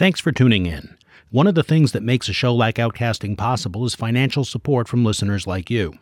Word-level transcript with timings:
Thanks 0.00 0.18
for 0.18 0.32
tuning 0.32 0.64
in. 0.64 0.96
One 1.30 1.46
of 1.46 1.54
the 1.54 1.62
things 1.62 1.92
that 1.92 2.02
makes 2.02 2.26
a 2.30 2.32
show 2.32 2.54
like 2.54 2.76
Outcasting 2.76 3.36
possible 3.36 3.84
is 3.84 3.94
financial 3.94 4.46
support 4.46 4.88
from 4.88 5.04
listeners 5.04 5.46
like 5.46 5.68
you. 5.68 5.92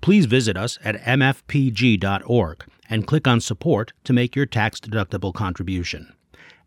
Please 0.00 0.26
visit 0.26 0.56
us 0.56 0.76
at 0.82 1.00
mfpg.org 1.02 2.64
and 2.90 3.06
click 3.06 3.28
on 3.28 3.40
support 3.40 3.92
to 4.02 4.12
make 4.12 4.34
your 4.34 4.44
tax 4.44 4.80
deductible 4.80 5.32
contribution. 5.32 6.12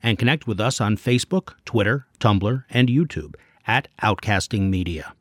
And 0.01 0.17
connect 0.17 0.47
with 0.47 0.61
us 0.61 0.79
on 0.79 0.95
Facebook, 0.95 1.55
Twitter, 1.65 2.07
Tumblr, 2.21 2.63
and 2.69 2.87
YouTube 2.87 3.35
at 3.67 3.89
Outcasting 4.01 4.69
Media. 4.69 5.13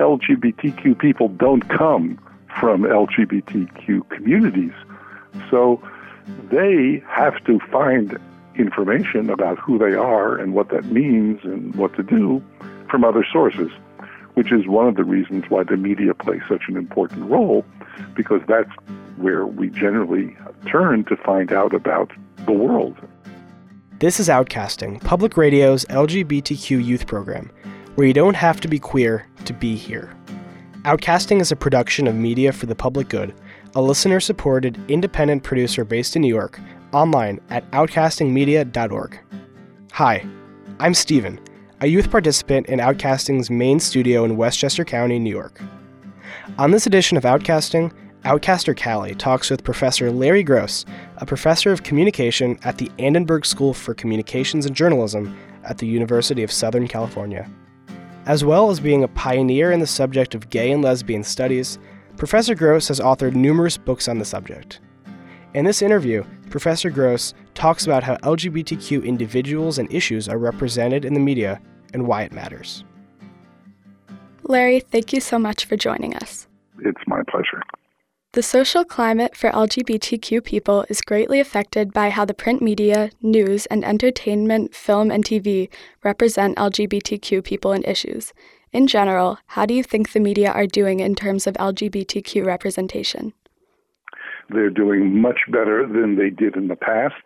LGBTQ 0.00 0.98
people 0.98 1.28
don't 1.28 1.68
come 1.68 2.18
from 2.58 2.82
LGBTQ 2.82 4.08
communities. 4.08 4.72
So 5.48 5.80
they 6.50 7.04
have 7.06 7.44
to 7.44 7.60
find 7.70 8.18
information 8.58 9.30
about 9.30 9.58
who 9.58 9.78
they 9.78 9.94
are 9.94 10.36
and 10.36 10.54
what 10.54 10.70
that 10.70 10.86
means 10.86 11.40
and 11.44 11.74
what 11.76 11.94
to 11.94 12.02
do 12.02 12.42
from 12.90 13.04
other 13.04 13.24
sources, 13.30 13.70
which 14.34 14.52
is 14.52 14.66
one 14.66 14.88
of 14.88 14.96
the 14.96 15.04
reasons 15.04 15.44
why 15.48 15.62
the 15.62 15.76
media 15.76 16.14
plays 16.14 16.42
such 16.48 16.62
an 16.68 16.76
important 16.76 17.30
role, 17.30 17.64
because 18.14 18.40
that's 18.48 18.70
where 19.16 19.46
we 19.46 19.68
generally 19.68 20.36
turn 20.66 21.04
to 21.04 21.16
find 21.16 21.52
out 21.52 21.74
about 21.74 22.10
the 22.46 22.52
world. 22.52 22.96
This 23.98 24.20
is 24.20 24.28
Outcasting, 24.28 25.02
Public 25.02 25.36
Radio's 25.36 25.84
LGBTQ 25.86 26.84
youth 26.84 27.06
program, 27.06 27.50
where 27.96 28.06
you 28.06 28.12
don't 28.12 28.36
have 28.36 28.60
to 28.60 28.68
be 28.68 28.78
queer 28.78 29.26
to 29.44 29.52
be 29.52 29.74
here. 29.74 30.14
Outcasting 30.82 31.40
is 31.40 31.50
a 31.50 31.56
production 31.56 32.06
of 32.06 32.14
Media 32.14 32.52
for 32.52 32.66
the 32.66 32.76
Public 32.76 33.08
Good, 33.08 33.34
a 33.74 33.82
listener 33.82 34.20
supported 34.20 34.78
independent 34.88 35.42
producer 35.42 35.84
based 35.84 36.14
in 36.14 36.22
New 36.22 36.28
York, 36.28 36.60
online 36.92 37.40
at 37.50 37.70
outcastingmedia.org. 37.72 39.18
Hi, 39.92 40.24
I'm 40.80 40.94
Steven, 40.94 41.40
a 41.80 41.86
youth 41.86 42.10
participant 42.10 42.66
in 42.66 42.78
Outcasting's 42.78 43.50
main 43.50 43.80
studio 43.80 44.24
in 44.24 44.36
Westchester 44.36 44.84
County, 44.84 45.18
New 45.18 45.30
York. 45.30 45.60
On 46.58 46.70
this 46.70 46.86
edition 46.86 47.16
of 47.16 47.24
Outcasting, 47.24 47.92
Outcaster 48.24 48.74
Callie 48.74 49.14
talks 49.14 49.48
with 49.48 49.64
Professor 49.64 50.10
Larry 50.10 50.42
Gross, 50.42 50.84
a 51.18 51.26
professor 51.26 51.72
of 51.72 51.82
communication 51.82 52.58
at 52.64 52.78
the 52.78 52.90
Annenberg 52.98 53.46
School 53.46 53.72
for 53.72 53.94
Communications 53.94 54.66
and 54.66 54.74
Journalism 54.74 55.36
at 55.64 55.78
the 55.78 55.86
University 55.86 56.42
of 56.42 56.50
Southern 56.50 56.88
California. 56.88 57.48
As 58.26 58.44
well 58.44 58.70
as 58.70 58.80
being 58.80 59.04
a 59.04 59.08
pioneer 59.08 59.72
in 59.72 59.80
the 59.80 59.86
subject 59.86 60.34
of 60.34 60.50
gay 60.50 60.72
and 60.72 60.82
lesbian 60.82 61.22
studies, 61.24 61.78
Professor 62.16 62.54
Gross 62.54 62.88
has 62.88 63.00
authored 63.00 63.34
numerous 63.34 63.78
books 63.78 64.08
on 64.08 64.18
the 64.18 64.24
subject. 64.24 64.80
In 65.54 65.64
this 65.64 65.80
interview, 65.80 66.24
Professor 66.50 66.90
Gross 66.90 67.32
talks 67.54 67.86
about 67.86 68.02
how 68.02 68.16
LGBTQ 68.16 69.04
individuals 69.04 69.78
and 69.78 69.90
issues 69.92 70.28
are 70.28 70.36
represented 70.36 71.06
in 71.06 71.14
the 71.14 71.20
media 71.20 71.60
and 71.94 72.06
why 72.06 72.22
it 72.22 72.32
matters. 72.32 72.84
Larry, 74.42 74.80
thank 74.80 75.12
you 75.14 75.20
so 75.20 75.38
much 75.38 75.64
for 75.64 75.76
joining 75.76 76.14
us. 76.14 76.46
It's 76.80 77.00
my 77.06 77.22
pleasure. 77.30 77.62
The 78.32 78.42
social 78.42 78.84
climate 78.84 79.34
for 79.34 79.50
LGBTQ 79.50 80.44
people 80.44 80.84
is 80.90 81.00
greatly 81.00 81.40
affected 81.40 81.94
by 81.94 82.10
how 82.10 82.26
the 82.26 82.34
print 82.34 82.60
media, 82.60 83.10
news, 83.22 83.64
and 83.66 83.82
entertainment, 83.86 84.74
film, 84.74 85.10
and 85.10 85.24
TV 85.24 85.70
represent 86.04 86.58
LGBTQ 86.58 87.42
people 87.42 87.72
and 87.72 87.86
issues. 87.86 88.34
In 88.70 88.86
general, 88.86 89.38
how 89.46 89.64
do 89.64 89.72
you 89.72 89.82
think 89.82 90.12
the 90.12 90.20
media 90.20 90.52
are 90.52 90.66
doing 90.66 91.00
in 91.00 91.14
terms 91.14 91.46
of 91.46 91.54
LGBTQ 91.54 92.44
representation? 92.44 93.32
They're 94.50 94.70
doing 94.70 95.20
much 95.20 95.40
better 95.48 95.86
than 95.86 96.16
they 96.16 96.30
did 96.30 96.56
in 96.56 96.68
the 96.68 96.76
past. 96.76 97.22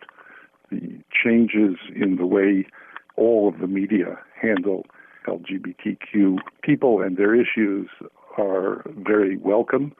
The 0.71 0.99
changes 1.11 1.77
in 1.95 2.17
the 2.17 2.25
way 2.25 2.67
all 3.15 3.47
of 3.47 3.59
the 3.59 3.67
media 3.67 4.19
handle 4.39 4.85
LGBTQ 5.27 6.37
people 6.61 7.01
and 7.01 7.17
their 7.17 7.35
issues 7.35 7.89
are 8.37 8.83
very 8.87 9.37
welcome. 9.37 9.93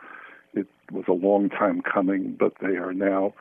It 0.53 0.68
was 0.92 1.06
a 1.08 1.14
long 1.14 1.50
time 1.50 1.81
coming, 1.81 2.36
but 2.38 2.53
they 2.62 2.75
are 2.75 2.94
now 2.94 3.34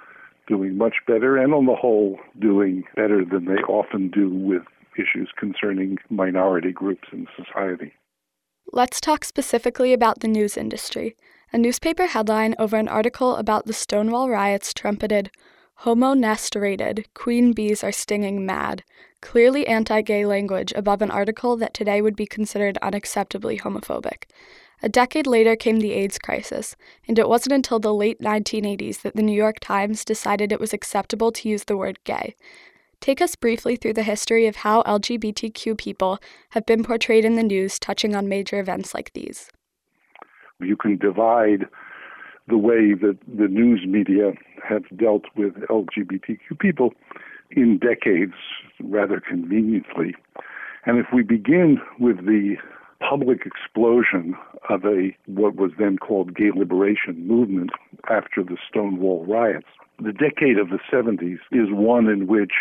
doing 0.46 0.76
much 0.76 0.96
better 1.06 1.36
and, 1.36 1.54
on 1.54 1.66
the 1.66 1.74
whole, 1.74 2.18
doing 2.38 2.84
better 2.94 3.24
than 3.24 3.46
they 3.46 3.62
often 3.62 4.10
do 4.10 4.28
with 4.28 4.62
issues 4.96 5.30
concerning 5.38 5.98
minority 6.10 6.72
groups 6.72 7.08
in 7.12 7.26
society. 7.36 7.92
Let's 8.72 9.00
talk 9.00 9.24
specifically 9.24 9.92
about 9.92 10.20
the 10.20 10.28
news 10.28 10.56
industry. 10.56 11.16
A 11.54 11.58
newspaper 11.58 12.06
headline 12.06 12.54
over 12.58 12.78
an 12.78 12.88
article 12.88 13.36
about 13.36 13.66
the 13.66 13.74
Stonewall 13.74 14.30
riots 14.30 14.72
trumpeted, 14.72 15.30
Homo 15.74 16.14
nest 16.14 16.56
raided, 16.56 17.06
queen 17.12 17.52
bees 17.52 17.84
are 17.84 17.92
stinging 17.92 18.46
mad, 18.46 18.82
clearly 19.20 19.66
anti 19.66 20.00
gay 20.00 20.24
language 20.24 20.72
above 20.74 21.02
an 21.02 21.10
article 21.10 21.58
that 21.58 21.74
today 21.74 22.00
would 22.00 22.16
be 22.16 22.24
considered 22.24 22.78
unacceptably 22.82 23.60
homophobic. 23.60 24.24
A 24.82 24.88
decade 24.88 25.26
later 25.26 25.54
came 25.54 25.80
the 25.80 25.92
AIDS 25.92 26.18
crisis, 26.18 26.74
and 27.06 27.18
it 27.18 27.28
wasn't 27.28 27.52
until 27.52 27.78
the 27.78 27.92
late 27.92 28.18
1980s 28.20 29.02
that 29.02 29.14
the 29.14 29.22
New 29.22 29.36
York 29.36 29.60
Times 29.60 30.06
decided 30.06 30.52
it 30.52 30.60
was 30.60 30.72
acceptable 30.72 31.32
to 31.32 31.50
use 31.50 31.64
the 31.64 31.76
word 31.76 32.02
gay. 32.04 32.34
Take 33.02 33.20
us 33.20 33.36
briefly 33.36 33.76
through 33.76 33.92
the 33.92 34.04
history 34.04 34.46
of 34.46 34.56
how 34.56 34.82
LGBTQ 34.84 35.76
people 35.76 36.18
have 36.52 36.64
been 36.64 36.82
portrayed 36.82 37.26
in 37.26 37.36
the 37.36 37.42
news, 37.42 37.78
touching 37.78 38.14
on 38.14 38.26
major 38.26 38.58
events 38.58 38.94
like 38.94 39.12
these 39.12 39.50
you 40.64 40.76
can 40.76 40.96
divide 40.96 41.66
the 42.48 42.58
way 42.58 42.94
that 42.94 43.18
the 43.26 43.48
news 43.48 43.84
media 43.86 44.32
have 44.68 44.82
dealt 44.96 45.24
with 45.36 45.54
LGBTQ 45.70 46.58
people 46.58 46.92
in 47.50 47.78
decades 47.78 48.34
rather 48.82 49.20
conveniently. 49.20 50.14
And 50.84 50.98
if 50.98 51.06
we 51.12 51.22
begin 51.22 51.80
with 51.98 52.26
the 52.26 52.56
public 53.08 53.46
explosion 53.46 54.34
of 54.68 54.84
a 54.84 55.10
what 55.26 55.56
was 55.56 55.72
then 55.78 55.98
called 55.98 56.34
gay 56.36 56.50
liberation 56.54 57.26
movement 57.26 57.70
after 58.10 58.42
the 58.42 58.56
Stonewall 58.68 59.24
riots, 59.26 59.66
the 59.98 60.12
decade 60.12 60.58
of 60.58 60.70
the 60.70 60.78
70s 60.92 61.38
is 61.50 61.68
one 61.70 62.08
in 62.08 62.26
which 62.26 62.52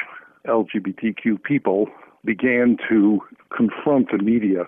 LGBTQ 0.48 1.42
people 1.44 1.88
began 2.26 2.78
to 2.90 3.20
confront 3.56 4.12
the 4.12 4.18
media 4.18 4.66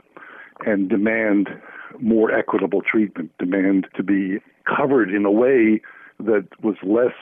and 0.65 0.89
demand 0.89 1.49
more 1.99 2.31
equitable 2.31 2.81
treatment, 2.81 3.31
demand 3.37 3.87
to 3.95 4.03
be 4.03 4.39
covered 4.65 5.09
in 5.09 5.25
a 5.25 5.31
way 5.31 5.81
that 6.19 6.47
was 6.61 6.75
less 6.83 7.15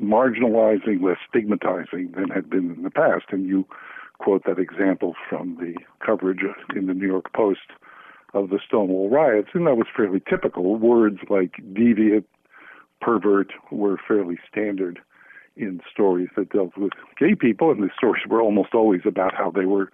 marginalizing, 0.00 1.02
less 1.02 1.18
stigmatizing 1.28 2.12
than 2.16 2.28
had 2.30 2.48
been 2.48 2.74
in 2.74 2.82
the 2.82 2.90
past. 2.90 3.26
And 3.30 3.46
you 3.46 3.66
quote 4.18 4.44
that 4.44 4.58
example 4.58 5.14
from 5.28 5.56
the 5.56 5.74
coverage 6.04 6.40
in 6.74 6.86
the 6.86 6.94
New 6.94 7.06
York 7.06 7.32
Post 7.32 7.70
of 8.34 8.50
the 8.50 8.58
Stonewall 8.66 9.08
riots, 9.08 9.50
and 9.54 9.66
that 9.66 9.76
was 9.76 9.86
fairly 9.94 10.20
typical. 10.28 10.76
Words 10.76 11.18
like 11.30 11.52
deviant, 11.72 12.24
pervert 13.00 13.52
were 13.70 13.96
fairly 14.06 14.38
standard 14.50 14.98
in 15.56 15.80
stories 15.90 16.28
that 16.36 16.50
dealt 16.50 16.76
with 16.76 16.92
gay 17.18 17.34
people, 17.34 17.70
and 17.70 17.82
the 17.82 17.90
stories 17.96 18.22
were 18.28 18.42
almost 18.42 18.74
always 18.74 19.02
about 19.04 19.34
how 19.34 19.50
they 19.50 19.66
were 19.66 19.90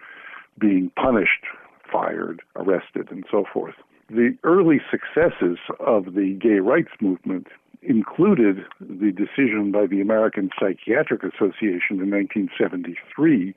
being 0.58 0.90
punished, 0.96 1.44
fired, 1.90 2.42
arrested, 2.56 3.10
and 3.10 3.24
so 3.30 3.44
forth. 3.52 3.74
The 4.10 4.36
early 4.44 4.80
successes 4.90 5.58
of 5.80 6.14
the 6.14 6.36
gay 6.40 6.60
rights 6.60 6.92
movement 7.00 7.46
included 7.82 8.64
the 8.80 9.12
decision 9.12 9.72
by 9.72 9.86
the 9.86 10.00
American 10.00 10.50
Psychiatric 10.58 11.22
Association 11.22 12.00
in 12.00 12.10
1973 12.10 13.54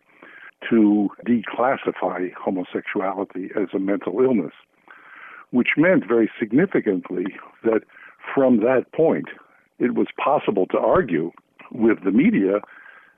to 0.70 1.10
declassify 1.26 2.34
homosexuality 2.34 3.50
as 3.56 3.68
a 3.74 3.80
mental 3.80 4.20
illness, 4.22 4.54
which 5.52 5.70
meant 5.78 6.08
very 6.08 6.30
significantly 6.40 7.26
that 7.64 7.82
from 8.34 8.58
that 8.58 8.86
point 8.94 9.28
it 9.80 9.96
was 9.96 10.08
possible 10.18 10.66
to 10.68 10.78
argue 10.78 11.32
with 11.72 12.04
the 12.04 12.12
media 12.12 12.60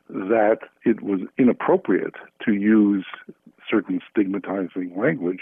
that 0.10 0.60
it 0.84 1.02
was 1.02 1.22
inappropriate 1.38 2.16
to 2.44 2.54
use 2.54 3.06
certain 3.70 4.02
stigmatizing 4.12 4.94
language 4.98 5.42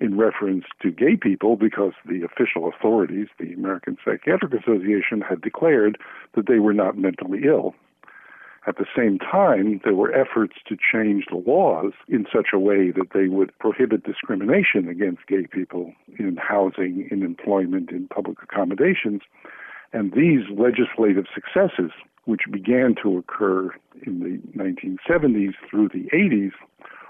in 0.00 0.16
reference 0.16 0.64
to 0.82 0.90
gay 0.90 1.16
people 1.16 1.56
because 1.56 1.92
the 2.06 2.22
official 2.22 2.68
authorities, 2.68 3.28
the 3.38 3.52
American 3.52 3.96
Psychiatric 4.04 4.52
Association, 4.52 5.20
had 5.20 5.40
declared 5.40 5.98
that 6.34 6.46
they 6.46 6.58
were 6.58 6.74
not 6.74 6.98
mentally 6.98 7.42
ill. 7.46 7.74
At 8.66 8.78
the 8.78 8.86
same 8.96 9.18
time, 9.18 9.80
there 9.84 9.94
were 9.94 10.12
efforts 10.12 10.54
to 10.68 10.76
change 10.76 11.26
the 11.30 11.36
laws 11.36 11.92
in 12.08 12.26
such 12.32 12.48
a 12.54 12.58
way 12.58 12.90
that 12.92 13.12
they 13.12 13.28
would 13.28 13.56
prohibit 13.58 14.04
discrimination 14.04 14.88
against 14.88 15.26
gay 15.26 15.46
people 15.46 15.92
in 16.18 16.36
housing, 16.36 17.06
in 17.10 17.22
employment, 17.22 17.90
in 17.90 18.08
public 18.08 18.42
accommodations. 18.42 19.20
And 19.92 20.12
these 20.12 20.48
legislative 20.50 21.26
successes, 21.32 21.90
which 22.24 22.42
began 22.50 22.94
to 23.02 23.18
occur 23.18 23.70
in 24.06 24.20
the 24.20 24.58
1970s 24.58 25.52
through 25.68 25.90
the 25.90 26.08
80s, 26.14 26.52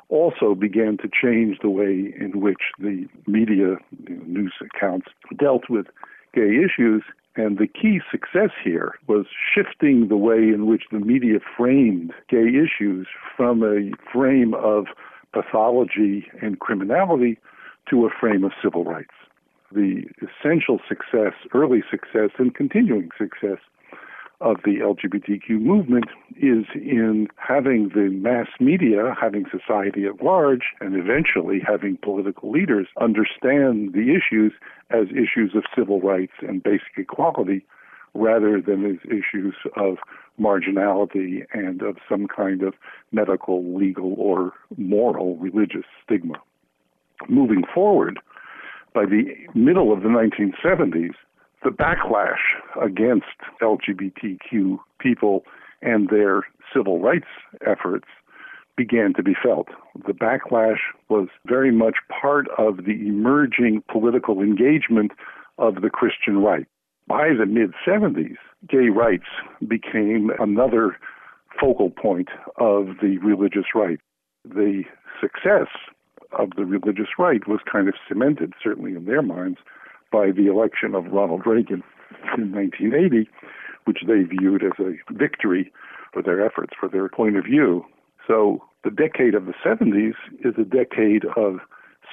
also 0.08 0.54
began 0.54 0.96
to 0.98 1.08
change 1.08 1.58
the 1.62 1.70
way 1.70 2.14
in 2.18 2.40
which 2.40 2.72
the 2.78 3.06
media 3.26 3.76
news 4.08 4.54
accounts 4.60 5.08
dealt 5.38 5.68
with 5.68 5.86
gay 6.34 6.58
issues 6.64 7.02
And 7.36 7.58
the 7.58 7.66
key 7.66 8.00
success 8.10 8.50
here 8.62 8.94
was 9.08 9.26
shifting 9.54 10.08
the 10.08 10.16
way 10.16 10.38
in 10.38 10.66
which 10.66 10.84
the 10.92 11.00
media 11.00 11.38
framed 11.56 12.12
gay 12.28 12.48
issues 12.48 13.08
from 13.36 13.62
a 13.62 13.90
frame 14.12 14.54
of 14.54 14.86
pathology 15.32 16.26
and 16.40 16.60
criminality 16.60 17.38
to 17.90 18.06
a 18.06 18.10
frame 18.10 18.44
of 18.44 18.52
civil 18.62 18.84
rights. 18.84 19.14
The 19.72 20.04
essential 20.22 20.78
success, 20.88 21.32
early 21.52 21.82
success, 21.90 22.30
and 22.38 22.54
continuing 22.54 23.08
success 23.18 23.58
of 24.40 24.56
the 24.64 24.78
LGBTQ 24.78 25.60
movement 25.60 26.06
is 26.36 26.64
in 26.74 27.28
having 27.36 27.90
the 27.94 28.10
mass 28.10 28.48
media, 28.60 29.14
having 29.20 29.44
society 29.50 30.04
at 30.06 30.22
large, 30.22 30.62
and 30.80 30.96
eventually 30.96 31.60
having 31.66 31.96
political 32.02 32.50
leaders 32.50 32.88
understand 33.00 33.92
the 33.92 34.14
issues 34.14 34.52
as 34.90 35.06
issues 35.10 35.54
of 35.54 35.64
civil 35.76 36.00
rights 36.00 36.34
and 36.40 36.62
basic 36.62 36.96
equality 36.96 37.64
rather 38.14 38.60
than 38.60 38.84
as 38.84 38.98
issues 39.06 39.54
of 39.76 39.96
marginality 40.40 41.44
and 41.52 41.82
of 41.82 41.96
some 42.08 42.26
kind 42.26 42.62
of 42.62 42.74
medical, 43.12 43.76
legal, 43.76 44.14
or 44.18 44.52
moral 44.76 45.36
religious 45.36 45.84
stigma. 46.04 46.40
Moving 47.28 47.62
forward, 47.72 48.18
by 48.92 49.04
the 49.04 49.24
middle 49.54 49.92
of 49.92 50.02
the 50.02 50.08
1970s, 50.08 51.14
the 51.64 51.70
backlash 51.70 52.38
against 52.80 53.24
LGBTQ 53.62 54.78
people 55.00 55.44
and 55.82 56.08
their 56.10 56.42
civil 56.74 57.00
rights 57.00 57.26
efforts 57.66 58.06
began 58.76 59.14
to 59.14 59.22
be 59.22 59.34
felt. 59.40 59.68
The 60.06 60.12
backlash 60.12 60.80
was 61.08 61.28
very 61.46 61.72
much 61.72 61.96
part 62.08 62.46
of 62.58 62.78
the 62.84 63.06
emerging 63.06 63.82
political 63.90 64.40
engagement 64.40 65.12
of 65.58 65.76
the 65.76 65.90
Christian 65.90 66.38
right. 66.38 66.66
By 67.06 67.30
the 67.38 67.46
mid 67.46 67.72
70s, 67.86 68.36
gay 68.68 68.88
rights 68.88 69.28
became 69.66 70.30
another 70.38 70.96
focal 71.60 71.90
point 71.90 72.28
of 72.58 72.96
the 73.00 73.18
religious 73.18 73.66
right. 73.74 74.00
The 74.44 74.82
success 75.20 75.68
of 76.32 76.50
the 76.56 76.64
religious 76.64 77.08
right 77.18 77.46
was 77.46 77.60
kind 77.70 77.88
of 77.88 77.94
cemented, 78.08 78.54
certainly 78.62 78.94
in 78.94 79.04
their 79.04 79.22
minds, 79.22 79.58
by 80.14 80.30
the 80.30 80.46
election 80.46 80.94
of 80.94 81.06
Ronald 81.06 81.42
Reagan 81.44 81.82
in 82.38 82.52
1980, 82.52 83.28
which 83.84 83.98
they 84.06 84.22
viewed 84.22 84.62
as 84.62 84.78
a 84.78 84.94
victory 85.12 85.72
for 86.12 86.22
their 86.22 86.44
efforts, 86.46 86.72
for 86.78 86.88
their 86.88 87.08
point 87.08 87.36
of 87.36 87.44
view. 87.44 87.84
So 88.24 88.62
the 88.84 88.92
decade 88.92 89.34
of 89.34 89.46
the 89.46 89.54
70s 89.66 90.14
is 90.44 90.54
a 90.56 90.64
decade 90.64 91.24
of 91.36 91.58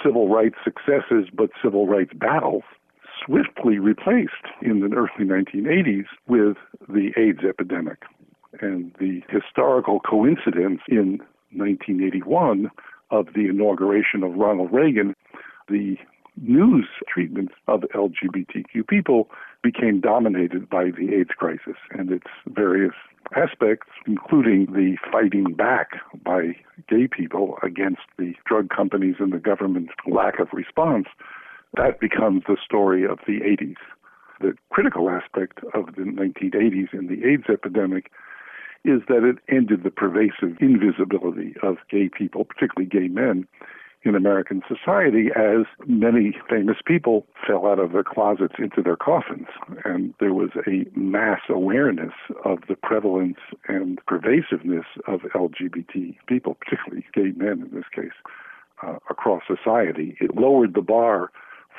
civil 0.04 0.30
rights 0.30 0.56
successes, 0.64 1.30
but 1.32 1.52
civil 1.64 1.86
rights 1.86 2.12
battles, 2.16 2.64
swiftly 3.24 3.78
replaced 3.78 4.50
in 4.64 4.80
the 4.80 4.96
early 4.96 5.30
1980s 5.30 6.06
with 6.28 6.58
the 6.90 7.12
AIDS 7.16 7.46
epidemic. 7.48 8.00
And 8.62 8.96
the 9.00 9.22
historical 9.30 10.00
coincidence 10.00 10.82
in 10.88 11.20
1981 11.54 12.72
of 13.12 13.28
the 13.36 13.48
inauguration 13.48 14.24
of 14.24 14.34
Ronald 14.34 14.74
Reagan, 14.74 15.16
the 15.70 15.98
news 16.38 16.88
treatment 17.08 17.52
of 17.68 17.82
LGBTQ 17.94 18.88
people 18.88 19.30
became 19.64 20.00
dominated 20.00 20.70
by 20.70 20.86
the 20.86 21.14
AIDS 21.14 21.32
crisis 21.38 21.78
and 21.92 22.12
its 22.12 22.28
various 22.48 22.94
aspects, 23.36 23.88
including 24.08 24.66
the 24.68 24.98
fighting 25.12 25.54
back 25.54 25.92
by 26.24 26.56
gay 26.90 27.08
people 27.08 27.58
against 27.64 28.02
the 28.18 28.34
drug 28.46 28.70
companies 28.70 29.16
and 29.20 29.32
the 29.32 29.40
government's 29.40 29.94
lack 30.08 30.40
of 30.40 30.48
response. 30.54 31.08
That 31.76 32.00
becomes 32.00 32.44
the 32.48 32.58
story 32.64 33.06
of 33.06 33.20
the 33.28 33.40
80s. 33.42 33.78
The 34.42 34.54
critical 34.72 35.10
aspect 35.10 35.60
of 35.74 35.96
the 35.96 36.02
1980s 36.02 36.92
and 36.94 37.08
the 37.08 37.24
AIDS 37.28 37.46
epidemic 37.48 38.12
is 38.84 39.02
that 39.08 39.24
it 39.24 39.38
ended 39.48 39.84
the 39.84 39.92
pervasive 39.92 40.58
invisibility 40.60 41.54
of 41.62 41.78
gay 41.90 42.10
people, 42.10 42.46
particularly 42.46 42.90
gay 42.90 43.08
men, 43.08 43.48
in 44.04 44.16
American 44.16 44.62
society 44.68 45.30
as 45.36 45.66
many 45.86 46.36
famous 46.50 46.78
people 46.86 47.26
fell 47.46 47.68
out 47.68 47.80
of 47.80 47.92
their 47.92 48.04
closets 48.04 48.56
into 48.58 48.82
their 48.82 48.96
coffins. 48.96 49.48
And 49.86 50.14
there 50.20 50.34
was 50.34 50.50
a 50.68 50.86
mass 50.98 51.42
awareness 51.50 52.14
of 52.44 52.60
the 52.68 52.76
prevalence 52.76 53.38
and 53.68 54.00
pervasiveness 54.08 54.86
of 55.08 55.22
LGBT 55.36 56.18
people, 56.28 56.56
particularly 56.56 57.06
gay 57.14 57.32
men 57.36 57.70
in 57.70 57.76
this 57.76 57.86
case, 57.94 58.18
uh, 58.82 58.98
across 59.10 59.44
society. 59.48 60.18
It 60.20 60.36
lowered 60.36 60.74
the 60.74 60.82
bar 60.82 61.32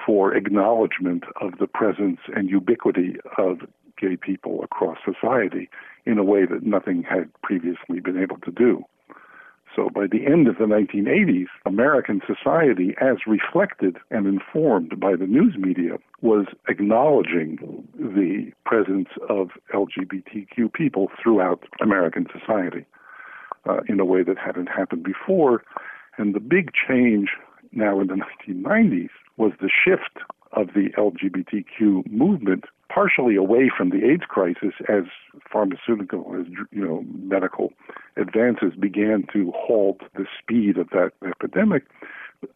for 0.06 0.34
acknowledgement 0.34 1.24
of 1.40 1.58
the 1.58 1.66
presence 1.66 2.20
and 2.34 2.48
ubiquity 2.48 3.16
of 3.36 3.58
gay 4.00 4.16
people 4.16 4.62
across 4.62 4.98
society 5.04 5.68
in 6.06 6.18
a 6.18 6.24
way 6.24 6.46
that 6.46 6.62
nothing 6.64 7.02
had 7.02 7.30
previously 7.42 8.00
been 8.00 8.20
able 8.20 8.38
to 8.38 8.50
do. 8.50 8.84
So 9.74 9.88
by 9.88 10.06
the 10.06 10.26
end 10.26 10.48
of 10.48 10.58
the 10.58 10.64
1980s, 10.64 11.46
American 11.64 12.20
society, 12.26 12.94
as 13.00 13.26
reflected 13.26 13.96
and 14.10 14.26
informed 14.26 15.00
by 15.00 15.16
the 15.16 15.26
news 15.26 15.56
media, 15.56 15.96
was 16.20 16.46
acknowledging 16.68 17.58
the 17.94 18.52
presence 18.66 19.08
of 19.28 19.50
LGBTQ 19.72 20.72
people 20.72 21.08
throughout 21.22 21.64
American 21.80 22.26
society 22.38 22.84
uh, 23.68 23.80
in 23.88 23.98
a 23.98 24.04
way 24.04 24.22
that 24.22 24.36
hadn't 24.38 24.68
happened 24.68 25.04
before. 25.04 25.62
And 26.18 26.34
the 26.34 26.40
big 26.40 26.70
change 26.74 27.30
now 27.72 28.00
in 28.00 28.08
the 28.08 28.20
1990s 28.48 29.10
was 29.38 29.52
the 29.60 29.70
shift 29.70 30.18
of 30.52 30.68
the 30.74 30.90
LGBTQ 30.98 32.10
movement 32.10 32.64
partially 32.92 33.36
away 33.36 33.70
from 33.74 33.90
the 33.90 34.04
AIDS 34.04 34.24
crisis 34.28 34.74
as 34.88 35.04
pharmaceutical, 35.50 36.36
as 36.38 36.46
you 36.70 36.84
know, 36.86 37.04
medical 37.14 37.72
advances 38.16 38.74
began 38.78 39.24
to 39.32 39.52
halt 39.56 40.00
the 40.14 40.26
speed 40.38 40.78
of 40.78 40.88
that 40.90 41.12
epidemic. 41.26 41.84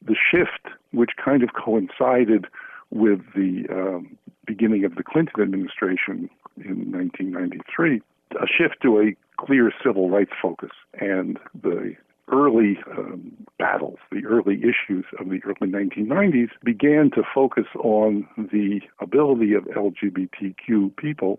The 0.05 0.17
shift, 0.17 0.75
which 0.93 1.11
kind 1.23 1.43
of 1.43 1.51
coincided 1.53 2.47
with 2.91 3.21
the 3.35 3.67
um, 3.71 4.17
beginning 4.47 4.85
of 4.85 4.95
the 4.97 5.03
Clinton 5.03 5.43
administration 5.43 6.29
in 6.57 6.91
1993, 6.93 8.03
a 8.33 8.47
shift 8.47 8.83
to 8.83 9.01
a 9.01 9.17
clear 9.39 9.73
civil 9.85 10.11
rights 10.11 10.33
focus 10.41 10.71
and 11.01 11.39
the 11.55 11.95
early 12.33 12.79
um, 12.97 13.33
battles, 13.59 13.99
the 14.11 14.25
early 14.27 14.59
issues 14.59 15.05
of 15.19 15.29
the 15.29 15.41
early 15.45 15.71
1990s 15.71 16.51
began 16.65 17.11
to 17.15 17.23
focus 17.35 17.67
on 17.77 18.27
the 18.37 18.81
ability 19.01 19.55
of 19.55 19.65
LGBTQ 19.65 20.97
people 20.97 21.39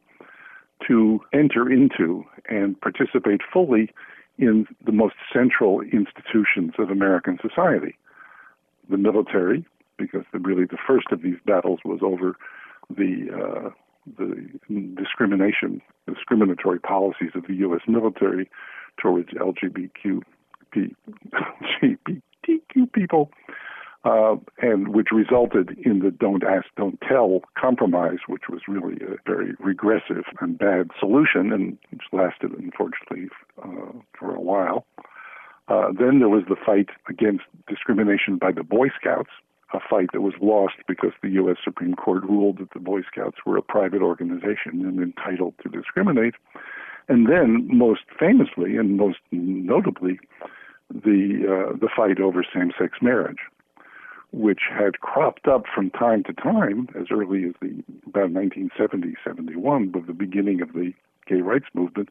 to 0.88 1.20
enter 1.34 1.72
into 1.72 2.24
and 2.50 2.80
participate 2.80 3.42
fully 3.52 3.92
in 4.38 4.68
the 4.86 4.92
most 4.92 5.16
central 5.34 5.82
institutions 5.82 6.74
of 6.78 6.90
American 6.90 7.38
society. 7.42 7.98
The 8.90 8.98
military, 8.98 9.66
because 9.98 10.24
the, 10.32 10.40
really 10.40 10.66
the 10.66 10.78
first 10.88 11.08
of 11.12 11.22
these 11.22 11.38
battles 11.46 11.80
was 11.84 12.00
over 12.02 12.36
the 12.90 13.28
uh, 13.34 13.70
the 14.18 14.48
discrimination, 14.96 15.82
discriminatory 16.08 16.80
policies 16.80 17.32
of 17.36 17.46
the 17.46 17.56
U.S. 17.56 17.82
military 17.88 18.50
towards 19.02 19.28
LGBTQ 19.32 20.22
LGBTQ 20.76 22.92
people, 22.94 23.32
uh, 24.04 24.36
and 24.62 24.90
which 24.90 25.08
resulted 25.12 25.78
in 25.84 26.00
the 26.00 26.12
Don't 26.12 26.44
Ask, 26.44 26.68
Don't 26.78 27.00
Tell 27.02 27.42
compromise, 27.58 28.20
which 28.28 28.44
was 28.50 28.62
really 28.68 28.98
a 29.04 29.16
very 29.26 29.54
regressive 29.60 30.24
and 30.40 30.58
bad 30.58 30.92
solution, 31.00 31.52
and 31.52 31.78
which 31.90 32.04
lasted, 32.12 32.52
unfortunately, 32.58 33.30
uh, 33.64 33.92
for 34.18 34.34
a 34.34 34.42
while. 34.42 34.86
Uh, 35.68 35.92
then 35.98 36.20
there 36.20 36.30
was 36.30 36.44
the 36.48 36.56
fight 36.56 36.90
against 37.10 37.44
discrimination 37.68 38.38
by 38.38 38.52
the 38.52 38.64
Boy 38.64 38.88
Scouts, 39.00 39.32
a 39.74 39.80
fight 39.90 40.10
that 40.14 40.22
was 40.22 40.34
lost 40.42 40.76
because 40.88 41.12
the 41.22 41.30
U.S. 41.32 41.58
Supreme 41.62 41.94
Court 41.94 42.24
ruled 42.24 42.60
that 42.60 42.72
the 42.74 42.80
Boy 42.80 43.02
Scouts 43.02 43.38
were 43.46 43.58
a 43.58 43.62
private 43.62 44.02
organization 44.02 44.86
and 44.86 45.02
entitled 45.02 45.56
to 45.62 45.70
discriminate. 45.70 46.36
And 47.10 47.28
then, 47.28 47.68
most 47.70 48.02
famously 48.18 48.78
and 48.78 48.98
most 48.98 49.20
notably, 49.32 50.20
the 50.94 51.44
uh, 51.46 51.78
the 51.78 51.90
fight 51.96 52.20
over 52.20 52.46
same-sex 52.54 53.00
marriage, 53.02 53.40
which 54.32 54.62
had 54.70 55.00
cropped 55.00 55.48
up 55.48 55.64
from 55.74 55.90
time 55.92 56.24
to 56.24 56.34
time 56.34 56.88
as 57.00 57.08
early 57.12 57.46
as 57.46 57.54
the 57.62 57.84
about 58.08 58.32
1970, 58.32 59.16
71, 59.24 59.92
with 59.92 60.08
the 60.08 60.14
beginning 60.14 60.62
of 60.62 60.74
the 60.74 60.94
gay 61.28 61.42
rights 61.42 61.68
movement, 61.74 62.10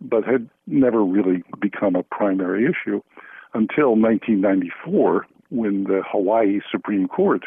but 0.00 0.24
had 0.24 0.48
never 0.66 1.04
really 1.04 1.42
become 1.60 1.94
a 1.94 2.02
primary 2.02 2.64
issue 2.64 3.02
until 3.54 3.96
1994, 3.96 5.26
when 5.50 5.84
the 5.84 6.02
Hawaii 6.06 6.60
Supreme 6.70 7.08
Court 7.08 7.44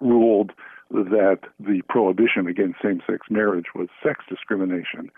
ruled 0.00 0.52
that 0.90 1.40
the 1.60 1.82
prohibition 1.88 2.46
against 2.46 2.82
same-sex 2.82 3.26
marriage 3.30 3.66
was 3.74 3.88
sex 4.02 4.24
discrimination 4.28 5.10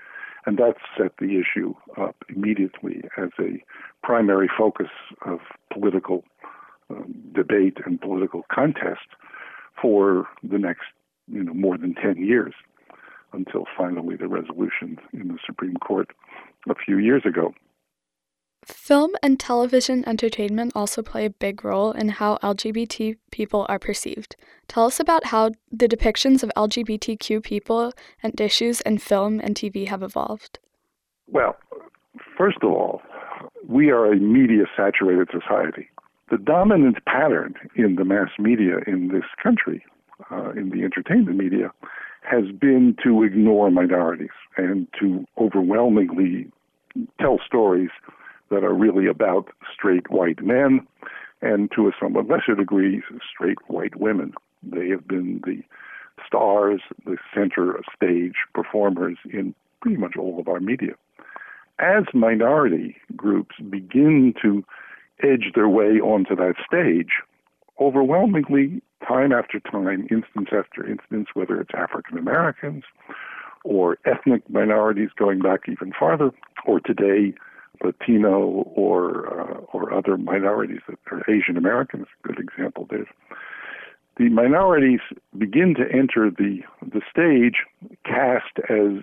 and 0.46 0.58
that 0.58 0.76
set 0.96 1.12
the 1.18 1.40
issue 1.40 1.74
up 2.00 2.16
immediately 2.28 3.02
as 3.18 3.30
a 3.38 3.62
primary 4.02 4.48
focus 4.56 4.90
of 5.24 5.40
political 5.72 6.24
um, 6.88 7.14
debate 7.34 7.78
and 7.84 8.00
political 8.00 8.44
contest 8.52 9.08
for 9.80 10.26
the 10.42 10.58
next, 10.58 10.86
you 11.26 11.42
know, 11.42 11.52
more 11.52 11.76
than 11.76 11.94
10 11.94 12.16
years. 12.24 12.54
until 13.32 13.64
finally 13.76 14.16
the 14.16 14.28
resolution 14.28 14.98
in 15.12 15.28
the 15.28 15.38
Supreme 15.44 15.76
Court 15.76 16.08
a 16.70 16.74
few 16.74 16.96
years 16.96 17.22
ago. 17.26 17.52
Film 18.66 19.12
and 19.22 19.38
television 19.38 20.02
entertainment 20.08 20.72
also 20.74 21.00
play 21.00 21.24
a 21.24 21.30
big 21.30 21.64
role 21.64 21.92
in 21.92 22.08
how 22.08 22.36
LGBT 22.38 23.16
people 23.30 23.64
are 23.68 23.78
perceived. 23.78 24.34
Tell 24.66 24.86
us 24.86 24.98
about 24.98 25.26
how 25.26 25.52
the 25.70 25.86
depictions 25.86 26.42
of 26.42 26.50
LGBTQ 26.56 27.44
people 27.44 27.92
and 28.24 28.40
issues 28.40 28.80
in 28.80 28.98
film 28.98 29.38
and 29.38 29.54
TV 29.54 29.86
have 29.86 30.02
evolved. 30.02 30.58
Well, 31.28 31.56
first 32.36 32.58
of 32.62 32.70
all, 32.70 33.02
we 33.68 33.90
are 33.90 34.12
a 34.12 34.16
media 34.16 34.64
saturated 34.76 35.28
society. 35.30 35.88
The 36.32 36.38
dominant 36.38 36.96
pattern 37.04 37.54
in 37.76 37.94
the 37.94 38.04
mass 38.04 38.30
media 38.36 38.78
in 38.84 39.08
this 39.08 39.26
country, 39.40 39.84
uh, 40.32 40.50
in 40.50 40.70
the 40.70 40.82
entertainment 40.82 41.36
media, 41.36 41.70
has 42.22 42.46
been 42.50 42.96
to 43.04 43.22
ignore 43.22 43.70
minorities 43.70 44.34
and 44.56 44.88
to 44.98 45.24
overwhelmingly 45.38 46.50
tell 47.20 47.38
stories 47.46 47.90
that 48.50 48.64
are 48.64 48.74
really 48.74 49.06
about 49.06 49.48
straight 49.72 50.10
white 50.10 50.42
men 50.42 50.86
and 51.42 51.70
to 51.72 51.88
a 51.88 51.92
somewhat 52.00 52.28
lesser 52.28 52.54
degree, 52.54 53.02
straight 53.30 53.58
white 53.68 53.96
women. 53.96 54.32
They 54.62 54.88
have 54.88 55.06
been 55.06 55.42
the 55.44 55.62
stars, 56.26 56.80
the 57.04 57.18
center 57.34 57.72
of 57.76 57.84
stage 57.94 58.36
performers 58.54 59.18
in 59.30 59.54
pretty 59.80 59.96
much 59.96 60.16
all 60.16 60.40
of 60.40 60.48
our 60.48 60.60
media. 60.60 60.94
As 61.78 62.04
minority 62.14 62.96
groups 63.14 63.56
begin 63.68 64.34
to 64.42 64.64
edge 65.22 65.52
their 65.54 65.68
way 65.68 66.00
onto 66.00 66.34
that 66.36 66.54
stage, 66.66 67.20
overwhelmingly, 67.78 68.80
time 69.06 69.32
after 69.32 69.60
time, 69.60 70.06
instance 70.10 70.48
after 70.52 70.88
instance, 70.88 71.28
whether 71.34 71.60
it's 71.60 71.70
African 71.74 72.16
Americans 72.18 72.84
or 73.64 73.98
ethnic 74.04 74.48
minorities 74.48 75.10
going 75.16 75.40
back 75.40 75.68
even 75.68 75.92
farther, 75.98 76.30
or 76.66 76.80
today 76.80 77.34
Latino 77.84 78.64
or 78.74 79.28
uh, 79.28 79.58
or 79.72 79.92
other 79.92 80.16
minorities 80.16 80.80
are 81.10 81.22
Asian 81.28 81.56
Americans, 81.56 82.06
good 82.22 82.38
example, 82.38 82.86
Dave. 82.86 83.06
The 84.18 84.30
minorities 84.30 85.00
begin 85.36 85.74
to 85.74 85.84
enter 85.92 86.30
the 86.30 86.60
the 86.80 87.02
stage 87.10 87.56
cast 88.04 88.58
as 88.70 89.02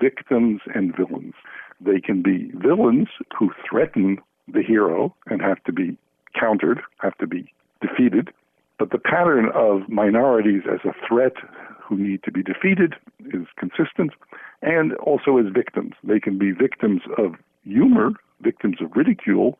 victims 0.00 0.60
and 0.74 0.96
villains. 0.96 1.34
They 1.80 2.00
can 2.00 2.22
be 2.22 2.50
villains 2.54 3.08
who 3.38 3.50
threaten 3.68 4.18
the 4.52 4.62
hero 4.62 5.14
and 5.26 5.40
have 5.42 5.62
to 5.64 5.72
be 5.72 5.96
countered, 6.38 6.80
have 6.98 7.16
to 7.18 7.26
be 7.26 7.52
defeated. 7.80 8.30
But 8.78 8.90
the 8.90 8.98
pattern 8.98 9.50
of 9.54 9.88
minorities 9.88 10.62
as 10.72 10.80
a 10.84 10.94
threat 11.06 11.34
who 11.88 11.96
need 11.96 12.22
to 12.24 12.32
be 12.32 12.42
defeated 12.42 12.94
is 13.32 13.46
consistent, 13.56 14.12
and 14.62 14.94
also 14.96 15.38
as 15.38 15.46
victims. 15.52 15.94
They 16.04 16.20
can 16.20 16.38
be 16.38 16.52
victims 16.52 17.02
of 17.16 17.34
humor, 17.64 18.10
victims 18.40 18.76
of 18.80 18.92
ridicule, 18.94 19.58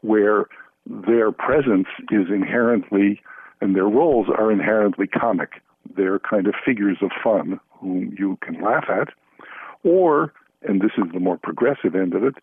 where 0.00 0.46
their 0.86 1.32
presence 1.32 1.88
is 2.10 2.28
inherently 2.28 3.20
and 3.60 3.74
their 3.74 3.88
roles 3.88 4.28
are 4.28 4.52
inherently 4.52 5.06
comic. 5.06 5.62
They're 5.96 6.18
kind 6.18 6.46
of 6.46 6.54
figures 6.64 6.98
of 7.02 7.10
fun 7.22 7.60
whom 7.70 8.14
you 8.18 8.38
can 8.42 8.62
laugh 8.62 8.84
at, 8.88 9.08
or, 9.84 10.32
and 10.62 10.80
this 10.80 10.92
is 10.98 11.04
the 11.12 11.20
more 11.20 11.38
progressive 11.38 11.94
end 11.94 12.14
of 12.14 12.24
it, 12.24 12.34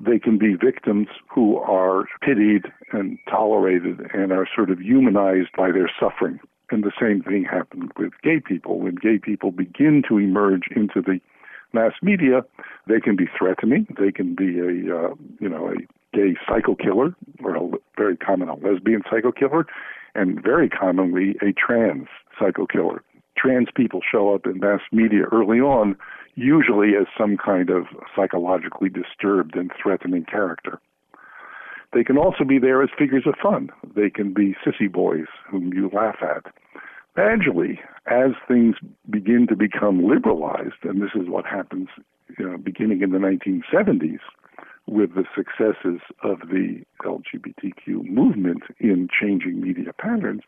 they 0.00 0.18
can 0.18 0.38
be 0.38 0.54
victims 0.54 1.08
who 1.28 1.56
are 1.58 2.04
pitied 2.20 2.66
and 2.92 3.18
tolerated 3.28 4.00
and 4.12 4.32
are 4.32 4.48
sort 4.54 4.70
of 4.70 4.80
humanized 4.80 5.50
by 5.56 5.72
their 5.72 5.90
suffering. 5.98 6.38
And 6.70 6.84
the 6.84 6.92
same 7.00 7.22
thing 7.22 7.44
happened 7.44 7.92
with 7.98 8.12
gay 8.22 8.40
people. 8.40 8.80
When 8.80 8.96
gay 8.96 9.18
people 9.18 9.50
begin 9.50 10.02
to 10.08 10.18
emerge 10.18 10.64
into 10.74 11.00
the 11.00 11.20
mass 11.72 11.92
media, 12.02 12.42
they 12.86 13.00
can 13.00 13.16
be 13.16 13.26
threatening. 13.38 13.86
They 13.98 14.12
can 14.12 14.34
be 14.34 14.58
a 14.58 14.96
uh, 14.96 15.14
you 15.40 15.48
know 15.48 15.70
a 15.70 15.76
gay 16.16 16.36
psycho 16.46 16.74
killer, 16.74 17.14
or 17.42 17.56
a, 17.56 17.70
very 17.96 18.16
common 18.16 18.48
a 18.48 18.54
lesbian 18.54 19.02
psycho 19.10 19.32
killer, 19.32 19.66
and 20.14 20.42
very 20.42 20.68
commonly 20.68 21.36
a 21.42 21.52
trans 21.52 22.08
psycho 22.38 22.66
killer. 22.66 23.02
Trans 23.36 23.68
people 23.74 24.00
show 24.10 24.34
up 24.34 24.46
in 24.46 24.58
mass 24.58 24.80
media 24.90 25.24
early 25.32 25.60
on, 25.60 25.96
usually 26.34 26.96
as 27.00 27.06
some 27.16 27.36
kind 27.36 27.70
of 27.70 27.86
psychologically 28.14 28.88
disturbed 28.88 29.56
and 29.56 29.70
threatening 29.80 30.24
character. 30.24 30.80
They 31.92 32.04
can 32.04 32.18
also 32.18 32.44
be 32.44 32.58
there 32.58 32.82
as 32.82 32.90
figures 32.98 33.24
of 33.26 33.34
fun. 33.42 33.70
They 33.96 34.10
can 34.10 34.34
be 34.34 34.54
sissy 34.64 34.90
boys 34.92 35.26
whom 35.50 35.72
you 35.72 35.90
laugh 35.92 36.16
at 36.22 36.52
gradually, 37.18 37.80
as 38.06 38.30
things 38.46 38.76
begin 39.10 39.48
to 39.48 39.56
become 39.56 40.06
liberalized, 40.06 40.84
and 40.84 41.02
this 41.02 41.10
is 41.16 41.28
what 41.28 41.44
happens 41.44 41.88
you 42.38 42.48
know, 42.48 42.56
beginning 42.56 43.02
in 43.02 43.10
the 43.10 43.18
1970s 43.18 44.20
with 44.86 45.16
the 45.16 45.24
successes 45.34 46.00
of 46.22 46.38
the 46.48 46.82
LGBTQ 47.04 48.08
movement 48.08 48.62
in 48.78 49.08
changing 49.20 49.60
media 49.60 49.92
patterns, 49.92 50.42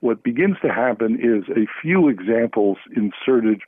what 0.00 0.22
begins 0.22 0.56
to 0.60 0.68
happen 0.68 1.14
is 1.14 1.48
a 1.56 1.66
few 1.80 2.08
examples 2.08 2.76
inserted 2.94 3.62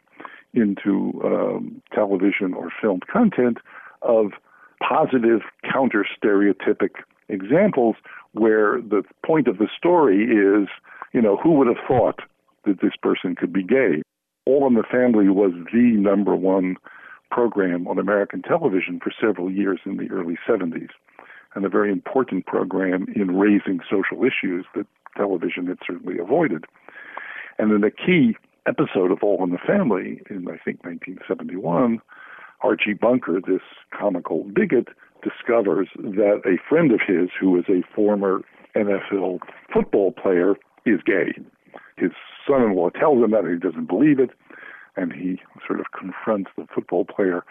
into 0.52 1.18
um, 1.24 1.80
television 1.94 2.52
or 2.52 2.68
film 2.82 3.00
content 3.10 3.56
of 4.02 4.32
positive 4.80 5.40
counter 5.70 6.06
stereotypic 6.16 6.90
examples 7.28 7.96
where 8.32 8.80
the 8.80 9.02
point 9.24 9.48
of 9.48 9.58
the 9.58 9.68
story 9.76 10.24
is 10.24 10.68
you 11.16 11.22
know, 11.22 11.38
who 11.38 11.52
would 11.52 11.66
have 11.66 11.84
thought 11.88 12.20
that 12.66 12.82
this 12.82 12.92
person 13.00 13.34
could 13.34 13.50
be 13.50 13.62
gay? 13.62 14.02
All 14.44 14.66
in 14.66 14.74
the 14.74 14.82
Family 14.82 15.30
was 15.30 15.52
the 15.72 15.96
number 15.96 16.36
one 16.36 16.76
program 17.30 17.88
on 17.88 17.98
American 17.98 18.42
television 18.42 19.00
for 19.02 19.10
several 19.18 19.50
years 19.50 19.80
in 19.86 19.96
the 19.96 20.10
early 20.10 20.36
70s, 20.46 20.90
and 21.54 21.64
a 21.64 21.70
very 21.70 21.90
important 21.90 22.44
program 22.44 23.06
in 23.16 23.38
raising 23.38 23.80
social 23.90 24.24
issues 24.24 24.66
that 24.74 24.86
television 25.16 25.66
had 25.66 25.78
certainly 25.86 26.18
avoided. 26.18 26.66
And 27.58 27.72
then 27.72 27.82
a 27.82 27.90
key 27.90 28.36
episode 28.66 29.10
of 29.10 29.22
All 29.22 29.42
in 29.42 29.50
the 29.50 29.58
Family 29.66 30.20
in, 30.28 30.48
I 30.48 30.60
think, 30.62 30.84
1971, 30.84 32.00
Archie 32.66 32.94
Bunker, 32.94 33.40
this 33.40 33.62
comical 33.96 34.44
bigot, 34.44 34.88
discovers 35.22 35.88
that 35.96 36.42
a 36.44 36.56
friend 36.68 36.90
of 36.92 37.00
his, 37.06 37.30
who 37.38 37.56
is 37.58 37.64
a 37.68 37.82
former 37.94 38.42
NFL 38.74 39.38
football 39.72 40.12
player, 40.12 40.56
is 40.84 41.00
gay. 41.04 41.32
His 41.96 42.10
son 42.46 42.62
in 42.62 42.74
law 42.74 42.90
tells 42.90 43.22
him 43.22 43.30
that, 43.30 43.44
he 43.44 43.58
doesn't 43.58 43.86
believe 43.86 44.18
it, 44.18 44.30
and 44.96 45.12
he 45.12 45.40
sort 45.66 45.80
of 45.80 45.86
confronts 45.98 46.50
the 46.56 46.66
football 46.74 47.04
player 47.04 47.44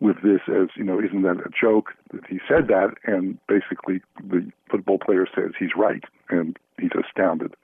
with 0.00 0.16
this 0.22 0.40
as, 0.48 0.68
you 0.76 0.84
know, 0.84 1.00
isn't 1.00 1.22
that 1.22 1.38
a 1.38 1.50
joke 1.50 1.90
that 2.12 2.26
he 2.28 2.38
said 2.48 2.68
that? 2.68 2.94
And 3.04 3.38
basically, 3.46 4.00
the 4.18 4.50
football 4.70 4.98
player 4.98 5.26
says 5.32 5.52
he's 5.58 5.76
right, 5.76 6.04
and 6.30 6.56
he's 6.80 6.90
astounded. 6.98 7.54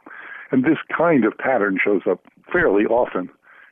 And 0.50 0.64
this 0.64 0.78
kind 0.96 1.24
of 1.24 1.36
pattern 1.36 1.78
shows 1.82 2.02
up 2.08 2.20
fairly 2.52 2.84
often 2.84 3.28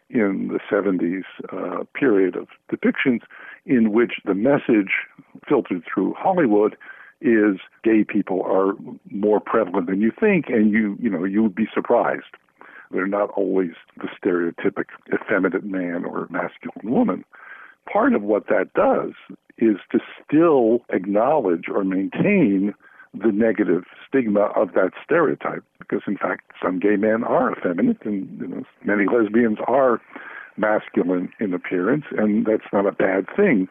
in 0.08 0.48
the 0.48 0.60
70s 0.70 1.24
uh, 1.52 1.84
period 1.94 2.36
of 2.36 2.48
depictions 2.70 3.20
in 3.64 3.92
which 3.92 4.14
the 4.24 4.34
message 4.34 4.92
filtered 5.48 5.82
through 5.92 6.14
Hollywood 6.16 6.76
is 7.20 7.56
gay 7.82 8.04
people 8.04 8.42
are 8.42 8.74
more 9.10 9.40
prevalent 9.40 9.88
than 9.88 10.00
you 10.00 10.12
think, 10.18 10.46
and 10.48 10.70
you 10.70 10.96
you 11.00 11.08
know 11.08 11.24
you 11.24 11.42
would 11.42 11.54
be 11.54 11.66
surprised. 11.72 12.36
They're 12.90 13.06
not 13.06 13.30
always 13.30 13.72
the 13.96 14.08
stereotypic 14.22 14.86
effeminate 15.12 15.64
man 15.64 16.04
or 16.04 16.28
masculine 16.30 16.90
woman. 16.94 17.24
Part 17.90 18.14
of 18.14 18.22
what 18.22 18.48
that 18.48 18.72
does 18.74 19.12
is 19.58 19.76
to 19.92 19.98
still 20.22 20.84
acknowledge 20.90 21.64
or 21.72 21.84
maintain 21.84 22.74
the 23.14 23.32
negative 23.32 23.84
stigma 24.06 24.52
of 24.56 24.72
that 24.72 24.90
stereotype, 25.04 25.64
because 25.78 26.02
in 26.06 26.16
fact 26.16 26.50
some 26.62 26.78
gay 26.78 26.96
men 26.96 27.24
are 27.24 27.52
effeminate, 27.52 28.04
and 28.04 28.28
you 28.40 28.46
know, 28.46 28.62
many 28.84 29.04
lesbians 29.06 29.58
are 29.66 30.00
masculine 30.56 31.30
in 31.40 31.52
appearance, 31.54 32.04
and 32.16 32.46
that's 32.46 32.72
not 32.72 32.86
a 32.86 32.92
bad 32.92 33.26
thing. 33.36 33.68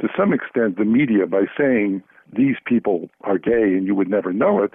To 0.00 0.08
some 0.16 0.32
extent, 0.32 0.76
the 0.76 0.84
media, 0.84 1.26
by 1.26 1.44
saying 1.58 2.02
these 2.32 2.56
people 2.64 3.10
are 3.22 3.38
gay 3.38 3.74
and 3.74 3.86
you 3.86 3.94
would 3.94 4.08
never 4.08 4.32
know 4.32 4.62
it, 4.62 4.72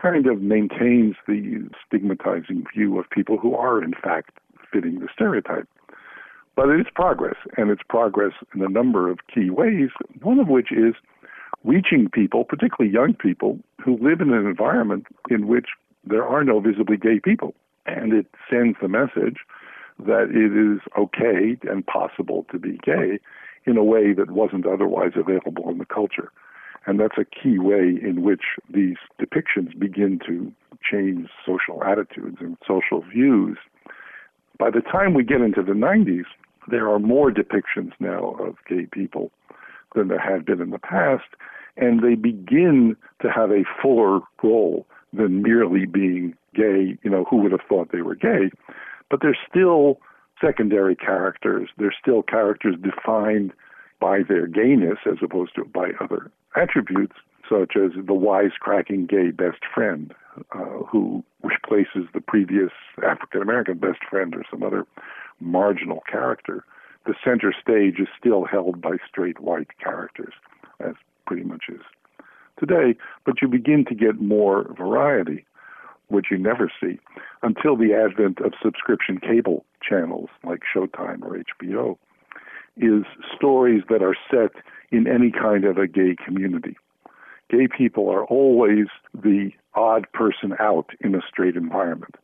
kind 0.00 0.26
of 0.26 0.40
maintains 0.40 1.16
the 1.26 1.68
stigmatizing 1.86 2.64
view 2.74 2.98
of 2.98 3.08
people 3.10 3.38
who 3.38 3.54
are, 3.54 3.82
in 3.82 3.92
fact, 3.92 4.30
fitting 4.72 5.00
the 5.00 5.08
stereotype. 5.12 5.68
But 6.56 6.68
it 6.68 6.80
is 6.80 6.86
progress, 6.94 7.36
and 7.56 7.70
it's 7.70 7.82
progress 7.88 8.32
in 8.54 8.62
a 8.62 8.68
number 8.68 9.10
of 9.10 9.18
key 9.32 9.50
ways, 9.50 9.90
one 10.22 10.38
of 10.38 10.48
which 10.48 10.70
is 10.72 10.94
reaching 11.62 12.08
people, 12.10 12.44
particularly 12.44 12.92
young 12.92 13.14
people, 13.14 13.58
who 13.84 13.98
live 13.98 14.20
in 14.20 14.32
an 14.32 14.46
environment 14.46 15.06
in 15.30 15.46
which 15.46 15.68
there 16.04 16.26
are 16.26 16.44
no 16.44 16.60
visibly 16.60 16.96
gay 16.96 17.20
people. 17.22 17.54
And 17.86 18.12
it 18.12 18.26
sends 18.50 18.76
the 18.80 18.88
message 18.88 19.38
that 19.98 20.30
it 20.30 20.52
is 20.56 20.80
okay 20.98 21.56
and 21.70 21.86
possible 21.86 22.46
to 22.50 22.58
be 22.58 22.78
gay 22.84 23.18
in 23.66 23.76
a 23.76 23.84
way 23.84 24.12
that 24.12 24.30
wasn't 24.30 24.66
otherwise 24.66 25.12
available 25.14 25.68
in 25.70 25.78
the 25.78 25.86
culture. 25.86 26.30
And 26.86 27.00
that's 27.00 27.16
a 27.18 27.24
key 27.24 27.58
way 27.58 27.98
in 28.02 28.22
which 28.22 28.42
these 28.72 28.96
depictions 29.20 29.78
begin 29.78 30.18
to 30.26 30.52
change 30.82 31.28
social 31.46 31.82
attitudes 31.82 32.38
and 32.40 32.58
social 32.66 33.00
views. 33.00 33.56
By 34.58 34.70
the 34.70 34.82
time 34.82 35.14
we 35.14 35.24
get 35.24 35.40
into 35.40 35.62
the 35.62 35.72
90s, 35.72 36.26
there 36.68 36.90
are 36.90 36.98
more 36.98 37.30
depictions 37.30 37.92
now 38.00 38.36
of 38.38 38.56
gay 38.68 38.86
people 38.92 39.30
than 39.94 40.08
there 40.08 40.18
had 40.18 40.44
been 40.44 40.60
in 40.60 40.70
the 40.70 40.78
past, 40.78 41.24
and 41.76 42.02
they 42.02 42.14
begin 42.14 42.96
to 43.22 43.30
have 43.30 43.50
a 43.50 43.64
fuller 43.80 44.20
role 44.42 44.86
than 45.12 45.42
merely 45.42 45.86
being 45.86 46.34
gay. 46.54 46.98
You 47.02 47.10
know, 47.10 47.24
who 47.24 47.38
would 47.38 47.52
have 47.52 47.60
thought 47.68 47.90
they 47.92 48.02
were 48.02 48.14
gay? 48.14 48.50
But 49.10 49.20
they're 49.22 49.38
still 49.48 50.00
secondary 50.40 50.96
characters. 50.96 51.70
They're 51.78 51.94
still 52.00 52.22
characters 52.22 52.76
defined 52.82 53.52
by 54.00 54.22
their 54.28 54.46
gayness 54.46 54.98
as 55.06 55.18
opposed 55.22 55.54
to 55.56 55.64
by 55.64 55.90
other 56.00 56.30
attributes, 56.56 57.16
such 57.48 57.76
as 57.76 57.92
the 57.94 58.12
wisecracking 58.12 59.08
gay 59.08 59.30
best 59.30 59.62
friend 59.72 60.14
uh, 60.52 60.82
who 60.88 61.24
replaces 61.42 62.08
the 62.12 62.20
previous 62.20 62.70
African 63.04 63.42
American 63.42 63.78
best 63.78 64.00
friend 64.08 64.34
or 64.34 64.42
some 64.50 64.62
other 64.62 64.86
marginal 65.40 66.02
character. 66.10 66.64
The 67.06 67.14
center 67.22 67.52
stage 67.60 67.98
is 67.98 68.08
still 68.18 68.44
held 68.44 68.80
by 68.80 68.96
straight 69.06 69.40
white 69.40 69.68
characters, 69.82 70.32
as 70.80 70.94
pretty 71.26 71.44
much 71.44 71.64
is 71.68 71.80
today, 72.58 72.96
but 73.24 73.42
you 73.42 73.48
begin 73.48 73.84
to 73.86 73.94
get 73.94 74.20
more 74.20 74.72
variety, 74.76 75.44
which 76.08 76.26
you 76.30 76.38
never 76.38 76.70
see 76.80 76.98
until 77.42 77.76
the 77.76 77.92
advent 77.94 78.40
of 78.40 78.52
subscription 78.62 79.18
cable 79.18 79.64
channels 79.82 80.28
like 80.44 80.60
Showtime 80.74 81.22
or 81.22 81.42
HBO, 81.62 81.98
is 82.76 83.04
stories 83.36 83.82
that 83.88 84.02
are 84.02 84.16
set 84.30 84.52
in 84.90 85.06
any 85.06 85.30
kind 85.30 85.64
of 85.64 85.78
a 85.78 85.86
gay 85.86 86.16
community. 86.24 86.76
Gay 87.50 87.68
people 87.68 88.08
are 88.08 88.24
always 88.24 88.86
the 89.12 89.50
odd 89.74 90.06
person 90.12 90.54
out 90.58 90.90
in 91.00 91.14
a 91.14 91.20
straight 91.28 91.56
environment. 91.56 92.16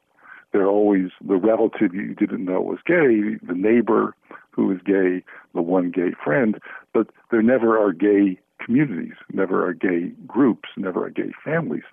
They're 0.53 0.67
always 0.67 1.11
the 1.25 1.37
relative 1.37 1.95
you 1.95 2.15
didn't 2.15 2.45
know 2.45 2.61
was 2.61 2.81
gay, 2.85 3.37
the 3.43 3.55
neighbor 3.55 4.17
who 4.61 4.71
is 4.71 4.81
gay, 4.85 5.25
the 5.55 5.62
one 5.62 5.90
gay 5.90 6.11
friend, 6.23 6.61
but 6.93 7.09
there 7.31 7.40
never 7.40 7.79
are 7.83 7.93
gay 7.95 8.38
communities, 8.62 9.14
never 9.33 9.67
are 9.67 9.73
gay 9.73 10.12
groups, 10.26 10.69
never 10.76 11.07
are 11.07 11.11
gay 11.11 11.33
families. 11.43 11.85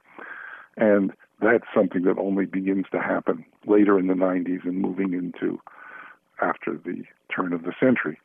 And 0.75 1.13
that's 1.41 1.63
something 1.73 2.03
that 2.03 2.17
only 2.17 2.45
begins 2.45 2.87
to 2.91 2.99
happen 2.99 3.45
later 3.65 3.97
in 3.97 4.07
the 4.07 4.15
90s 4.15 4.65
and 4.65 4.81
moving 4.81 5.13
into 5.13 5.61
after 6.41 6.77
the 6.77 7.03
turn 7.33 7.53
of 7.53 7.63
the 7.63 7.71
century. 7.79 8.19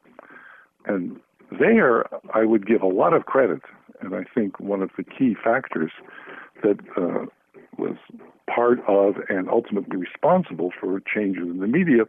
And 0.86 1.20
there, 1.56 2.06
I 2.34 2.44
would 2.44 2.66
give 2.66 2.82
a 2.82 2.88
lot 2.88 3.14
of 3.14 3.26
credit, 3.26 3.62
and 4.00 4.12
I 4.12 4.24
think 4.34 4.58
one 4.58 4.82
of 4.82 4.90
the 4.96 5.04
key 5.04 5.36
factors 5.42 5.92
that 6.64 6.80
uh, 6.96 7.26
was 7.78 7.96
part 8.52 8.80
of 8.88 9.14
and 9.28 9.48
ultimately 9.48 9.96
responsible 9.96 10.72
for 10.80 11.00
changes 11.00 11.44
in 11.44 11.60
the 11.60 11.68
media 11.68 12.06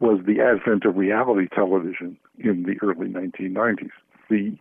was 0.00 0.20
the 0.26 0.40
advent 0.40 0.84
of 0.84 0.96
reality 0.96 1.48
television 1.54 2.16
in 2.38 2.64
the 2.64 2.76
early 2.82 3.08
1990s. 3.08 3.90
The 4.30 4.56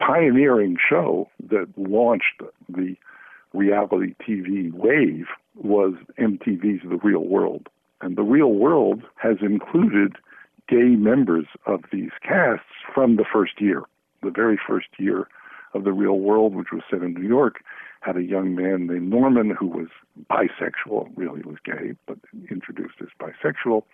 pioneering 0.00 0.76
show 0.76 1.28
that 1.50 1.68
launched 1.76 2.42
the 2.68 2.96
reality 3.52 4.14
TV 4.26 4.72
wave 4.72 5.26
was 5.56 5.94
MTV's 6.18 6.82
The 6.88 6.98
Real 7.02 7.24
World. 7.24 7.68
And 8.00 8.16
The 8.16 8.22
Real 8.22 8.52
World 8.52 9.02
has 9.16 9.36
included 9.40 10.16
gay 10.68 10.96
members 10.96 11.46
of 11.66 11.84
these 11.92 12.10
casts 12.22 12.64
from 12.94 13.16
the 13.16 13.24
first 13.30 13.60
year. 13.60 13.82
The 14.22 14.30
very 14.30 14.58
first 14.66 14.88
year 14.98 15.28
of 15.74 15.84
The 15.84 15.92
Real 15.92 16.18
World, 16.18 16.54
which 16.54 16.72
was 16.72 16.82
set 16.90 17.02
in 17.02 17.14
New 17.14 17.28
York, 17.28 17.62
had 18.00 18.16
a 18.16 18.22
young 18.22 18.54
man 18.54 18.86
named 18.88 19.10
Norman 19.10 19.50
who 19.50 19.66
was 19.66 19.88
bisexual, 20.30 21.10
really 21.16 21.42
was 21.42 21.56
gay, 21.64 21.94
but 22.06 22.18
introduced 22.50 22.96
as 23.00 23.08
bisexual. 23.20 23.84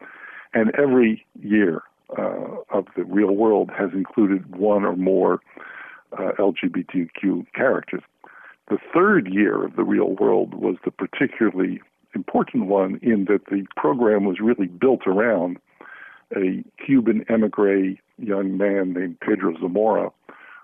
And 0.54 0.72
every 0.76 1.24
year 1.40 1.82
uh, 2.16 2.56
of 2.70 2.86
The 2.96 3.04
Real 3.04 3.32
World 3.32 3.70
has 3.76 3.90
included 3.92 4.56
one 4.56 4.84
or 4.84 4.96
more 4.96 5.40
uh, 6.12 6.32
LGBTQ 6.38 7.46
characters. 7.54 8.02
The 8.70 8.78
third 8.94 9.28
year 9.28 9.64
of 9.64 9.76
The 9.76 9.84
Real 9.84 10.16
World 10.16 10.54
was 10.54 10.76
the 10.84 10.90
particularly 10.90 11.80
important 12.14 12.66
one 12.66 12.98
in 13.02 13.26
that 13.26 13.46
the 13.50 13.66
program 13.76 14.24
was 14.24 14.40
really 14.40 14.66
built 14.66 15.06
around 15.06 15.58
a 16.36 16.64
Cuban 16.84 17.24
emigre 17.28 17.96
young 18.18 18.56
man 18.56 18.92
named 18.92 19.20
Pedro 19.20 19.54
Zamora, 19.60 20.10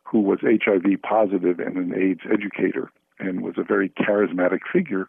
who 0.04 0.20
was 0.20 0.38
HIV 0.42 1.02
positive 1.02 1.58
and 1.58 1.76
an 1.76 1.94
AIDS 1.94 2.20
educator 2.30 2.90
and 3.18 3.42
was 3.42 3.54
a 3.56 3.62
very 3.62 3.88
charismatic 3.90 4.60
figure. 4.70 5.08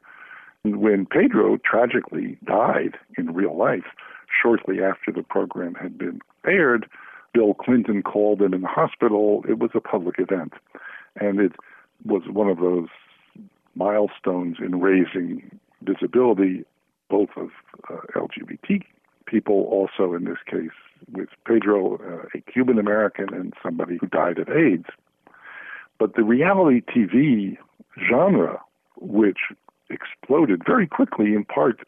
When 0.64 1.06
Pedro 1.06 1.58
tragically 1.58 2.38
died 2.46 2.98
in 3.18 3.34
real 3.34 3.58
life, 3.58 3.86
shortly 4.42 4.84
after 4.84 5.12
the 5.12 5.24
program 5.24 5.76
had 5.76 5.98
been 5.98 6.20
aired, 6.46 6.88
Bill 7.34 7.54
Clinton 7.54 8.02
called 8.02 8.42
him 8.42 8.54
in 8.54 8.62
the 8.62 8.68
hospital. 8.68 9.44
It 9.48 9.60
was 9.60 9.72
a 9.74 9.82
public 9.82 10.16
event. 10.20 10.54
And 11.20 11.40
it 11.40 11.54
was 12.06 12.24
one 12.30 12.50
of 12.50 12.60
those 12.60 12.88
milestones 13.76 14.58
in 14.60 14.80
raising 14.80 15.60
visibility, 15.82 16.64
both 17.10 17.30
of 17.36 17.50
uh, 17.90 17.98
LGBT 18.16 18.84
people, 19.26 19.64
also 19.66 20.14
in 20.14 20.26
this 20.26 20.38
case 20.50 20.76
with 21.12 21.30
Pedro, 21.46 21.98
uh, 21.98 22.28
a 22.34 22.52
Cuban 22.52 22.80
American 22.80 23.34
and 23.34 23.54
somebody 23.62 23.98
who 24.00 24.08
died 24.08 24.40
of 24.40 24.50
AIDS. 24.50 24.88
But 26.00 26.16
the 26.16 26.24
reality 26.24 26.82
TV 26.82 27.58
genre, 28.10 28.62
which 28.98 29.40
exploded 29.90 30.64
very 30.66 30.88
quickly, 30.88 31.34
in 31.34 31.46
part 31.46 31.80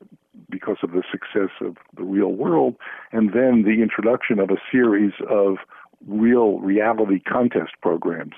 because 0.49 0.77
of 0.83 0.91
the 0.91 1.03
success 1.11 1.51
of 1.61 1.77
the 1.95 2.03
real 2.03 2.33
world, 2.33 2.75
and 3.11 3.33
then 3.33 3.63
the 3.63 3.81
introduction 3.81 4.39
of 4.39 4.49
a 4.49 4.57
series 4.71 5.13
of 5.29 5.57
real 6.05 6.59
reality 6.59 7.19
contest 7.19 7.71
programs 7.81 8.33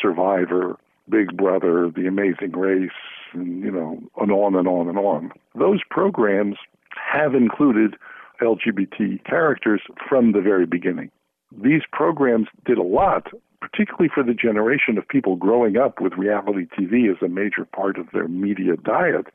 Survivor, 0.00 0.76
Big 1.08 1.36
Brother, 1.36 1.90
The 1.94 2.06
Amazing 2.06 2.52
Race, 2.52 2.90
and 3.32 3.62
you 3.62 3.70
know, 3.70 3.98
and 4.18 4.30
on 4.30 4.54
and 4.54 4.68
on 4.68 4.88
and 4.88 4.98
on. 4.98 5.32
Those 5.58 5.80
programs 5.90 6.56
have 6.94 7.34
included 7.34 7.96
LGBT 8.40 9.24
characters 9.24 9.82
from 10.08 10.32
the 10.32 10.40
very 10.40 10.66
beginning. 10.66 11.10
These 11.52 11.82
programs 11.90 12.48
did 12.64 12.78
a 12.78 12.82
lot, 12.82 13.28
particularly 13.60 14.10
for 14.14 14.22
the 14.22 14.34
generation 14.34 14.98
of 14.98 15.08
people 15.08 15.36
growing 15.36 15.76
up 15.76 16.00
with 16.00 16.12
reality 16.14 16.66
TV 16.78 17.10
as 17.10 17.22
a 17.22 17.28
major 17.28 17.64
part 17.64 17.98
of 17.98 18.06
their 18.12 18.28
media 18.28 18.76
diet, 18.76 19.26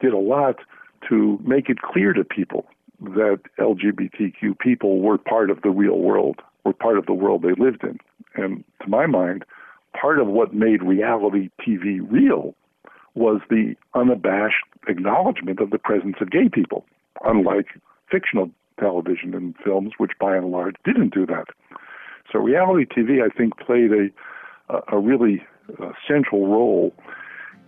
did 0.00 0.12
a 0.12 0.18
lot 0.18 0.56
to 1.08 1.38
make 1.44 1.68
it 1.68 1.82
clear 1.82 2.12
to 2.12 2.24
people 2.24 2.66
that 3.00 3.40
LGBTQ 3.58 4.58
people 4.58 5.00
were 5.00 5.18
part 5.18 5.50
of 5.50 5.62
the 5.62 5.70
real 5.70 5.98
world, 5.98 6.40
were 6.64 6.72
part 6.72 6.98
of 6.98 7.06
the 7.06 7.12
world 7.12 7.42
they 7.42 7.62
lived 7.62 7.82
in. 7.82 7.98
And 8.34 8.64
to 8.82 8.88
my 8.88 9.06
mind, 9.06 9.44
part 10.00 10.18
of 10.18 10.26
what 10.26 10.54
made 10.54 10.82
reality 10.82 11.50
TV 11.60 12.00
real 12.08 12.54
was 13.14 13.40
the 13.48 13.74
unabashed 13.94 14.64
acknowledgement 14.88 15.60
of 15.60 15.70
the 15.70 15.78
presence 15.78 16.16
of 16.20 16.30
gay 16.30 16.48
people, 16.52 16.84
unlike 17.24 17.66
fictional 18.10 18.50
television 18.78 19.34
and 19.34 19.54
films, 19.64 19.92
which 19.98 20.12
by 20.20 20.36
and 20.36 20.50
large 20.50 20.74
didn't 20.84 21.14
do 21.14 21.26
that. 21.26 21.46
So 22.32 22.38
reality 22.40 22.86
TV, 22.86 23.22
I 23.22 23.28
think, 23.28 23.56
played 23.58 23.90
a, 23.92 24.80
a 24.92 24.98
really 24.98 25.44
uh, 25.80 25.92
central 26.08 26.48
role 26.48 26.92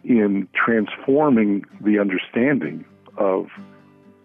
in 0.05 0.49
transforming 0.55 1.65
the 1.81 1.99
understanding 1.99 2.85
of 3.19 3.47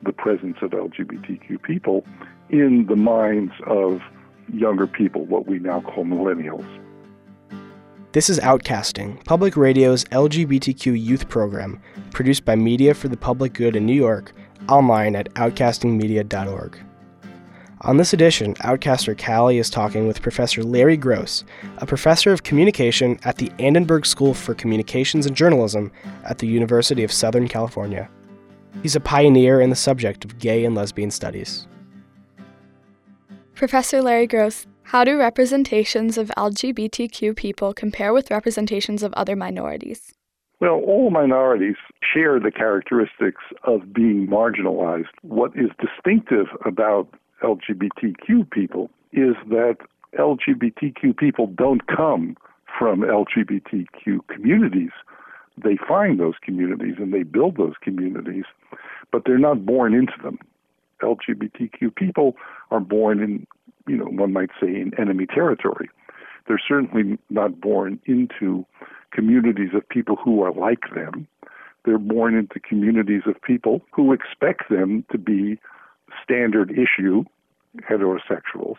the 0.04 0.13
presence 0.13 0.58
of 0.62 0.71
LGBTQ 0.71 1.62
people 1.62 2.06
in 2.49 2.86
the 2.88 2.95
minds 2.95 3.54
of 3.67 4.01
younger 4.54 4.88
people, 4.88 5.25
what 5.25 5.47
we 5.47 5.60
now 5.60 5.82
call 5.82 6.04
millennials. 6.04 6.65
This 8.13 8.30
is 8.30 8.39
Outcasting, 8.39 9.23
Public 9.23 9.56
Radio's 9.56 10.04
LGBTQ 10.06 11.01
youth 11.01 11.30
program, 11.30 11.82
produced 12.12 12.43
by 12.43 12.56
Media 12.58 12.93
for 12.93 13.08
the 13.08 13.15
Public 13.15 13.54
Good 13.54 13.75
in 13.75 13.86
New 13.86 13.93
York, 13.93 14.34
online 14.67 15.15
at 15.15 15.34
outcastingmedia.org. 15.36 16.77
On 17.84 17.97
this 17.97 18.13
edition, 18.13 18.54
Outcaster 18.56 19.15
Callie 19.15 19.58
is 19.58 19.69
talking 19.69 20.08
with 20.08 20.21
Professor 20.21 20.62
Larry 20.62 20.97
Gross, 20.97 21.43
a 21.77 21.86
professor 21.86 22.32
of 22.32 22.43
communication 22.43 23.17
at 23.23 23.38
the 23.38 23.49
Annenberg 23.58 24.06
School 24.06 24.34
for 24.34 24.54
Communications 24.54 25.25
and 25.25 25.36
Journalism 25.36 25.91
at 26.25 26.38
the 26.39 26.47
University 26.47 27.04
of 27.04 27.12
Southern 27.12 27.47
California. 27.47 28.10
He's 28.81 28.95
a 28.95 28.99
pioneer 28.99 29.62
in 29.62 29.69
the 29.69 29.75
subject 29.75 30.25
of 30.25 30.39
gay 30.39 30.65
and 30.65 30.75
lesbian 30.75 31.12
studies. 31.12 31.67
Professor 33.53 34.01
Larry 34.01 34.27
Gross, 34.27 34.65
how 34.84 35.03
do 35.03 35.17
representations 35.17 36.17
of 36.17 36.31
LGBTQ 36.38 37.36
people 37.36 37.73
compare 37.73 38.12
with 38.12 38.31
representations 38.31 39.03
of 39.03 39.13
other 39.13 39.36
minorities? 39.36 40.13
Well, 40.60 40.81
all 40.86 41.10
minorities 41.10 41.75
share 42.01 42.39
the 42.39 42.51
characteristics 42.51 43.41
of 43.63 43.93
being 43.93 44.27
marginalized. 44.27 45.13
What 45.21 45.51
is 45.55 45.69
distinctive 45.79 46.47
about 46.65 47.07
LGBTQ 47.43 48.49
people 48.51 48.89
is 49.12 49.36
that 49.49 49.77
LGBTQ 50.17 51.17
people 51.17 51.47
don't 51.47 51.88
come 51.88 52.36
from 52.77 53.01
LGBTQ 53.01 54.19
communities 54.27 54.91
they 55.57 55.77
find 55.87 56.19
those 56.19 56.35
communities 56.41 56.95
and 56.97 57.13
they 57.13 57.23
build 57.23 57.57
those 57.57 57.75
communities, 57.81 58.45
but 59.11 59.23
they're 59.25 59.37
not 59.37 59.65
born 59.65 59.93
into 59.93 60.13
them. 60.23 60.39
LGBTQ 61.01 61.95
people 61.95 62.35
are 62.69 62.79
born 62.79 63.21
in 63.21 63.47
you 63.87 63.97
know, 63.97 64.05
one 64.05 64.33
might 64.33 64.49
say 64.59 64.67
in 64.67 64.91
enemy 64.99 65.25
territory. 65.25 65.89
They're 66.47 66.61
certainly 66.65 67.17
not 67.29 67.59
born 67.59 67.99
into 68.05 68.65
communities 69.11 69.71
of 69.73 69.87
people 69.87 70.15
who 70.15 70.41
are 70.43 70.53
like 70.53 70.93
them. 70.95 71.27
They're 71.85 71.97
born 71.97 72.35
into 72.35 72.59
communities 72.59 73.23
of 73.25 73.41
people 73.41 73.81
who 73.91 74.13
expect 74.13 74.69
them 74.69 75.03
to 75.11 75.17
be 75.17 75.59
standard 76.23 76.71
issue 76.71 77.23
heterosexuals. 77.89 78.75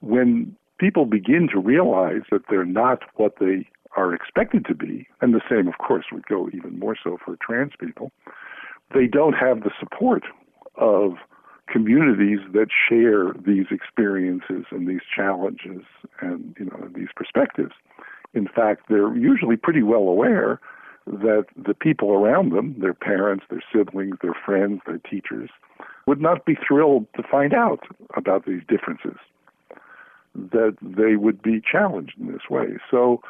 When 0.00 0.56
people 0.78 1.06
begin 1.06 1.48
to 1.52 1.58
realize 1.58 2.22
that 2.30 2.42
they're 2.48 2.64
not 2.64 3.02
what 3.16 3.34
they 3.40 3.66
are 3.96 4.14
expected 4.14 4.64
to 4.66 4.74
be, 4.74 5.08
and 5.20 5.34
the 5.34 5.40
same, 5.48 5.68
of 5.68 5.78
course, 5.78 6.06
would 6.12 6.26
go 6.26 6.48
even 6.52 6.78
more 6.78 6.96
so 7.02 7.18
for 7.24 7.36
trans 7.40 7.72
people, 7.78 8.10
they 8.94 9.06
don't 9.06 9.34
have 9.34 9.62
the 9.62 9.70
support 9.78 10.24
of 10.76 11.16
communities 11.70 12.38
that 12.52 12.68
share 12.88 13.34
these 13.44 13.66
experiences 13.70 14.64
and 14.70 14.88
these 14.88 15.02
challenges 15.14 15.82
and 16.20 16.56
you 16.58 16.64
know 16.66 16.88
these 16.94 17.08
perspectives. 17.14 17.72
In 18.34 18.46
fact, 18.46 18.84
they're 18.88 19.14
usually 19.16 19.56
pretty 19.56 19.82
well 19.82 20.08
aware 20.08 20.60
that 21.06 21.46
the 21.56 21.74
people 21.74 22.12
around 22.12 22.52
them, 22.52 22.74
their 22.78 22.94
parents, 22.94 23.44
their 23.48 23.62
siblings, 23.72 24.16
their 24.22 24.36
friends, 24.44 24.80
their 24.86 24.98
teachers, 24.98 25.50
would 26.06 26.20
not 26.20 26.44
be 26.44 26.54
thrilled 26.54 27.06
to 27.16 27.22
find 27.22 27.54
out 27.54 27.80
about 28.16 28.44
these 28.46 28.62
differences, 28.68 29.16
that 30.34 30.76
they 30.82 31.16
would 31.16 31.40
be 31.42 31.60
challenged 31.60 32.14
in 32.18 32.30
this 32.30 32.48
way. 32.50 32.76
So 32.90 33.22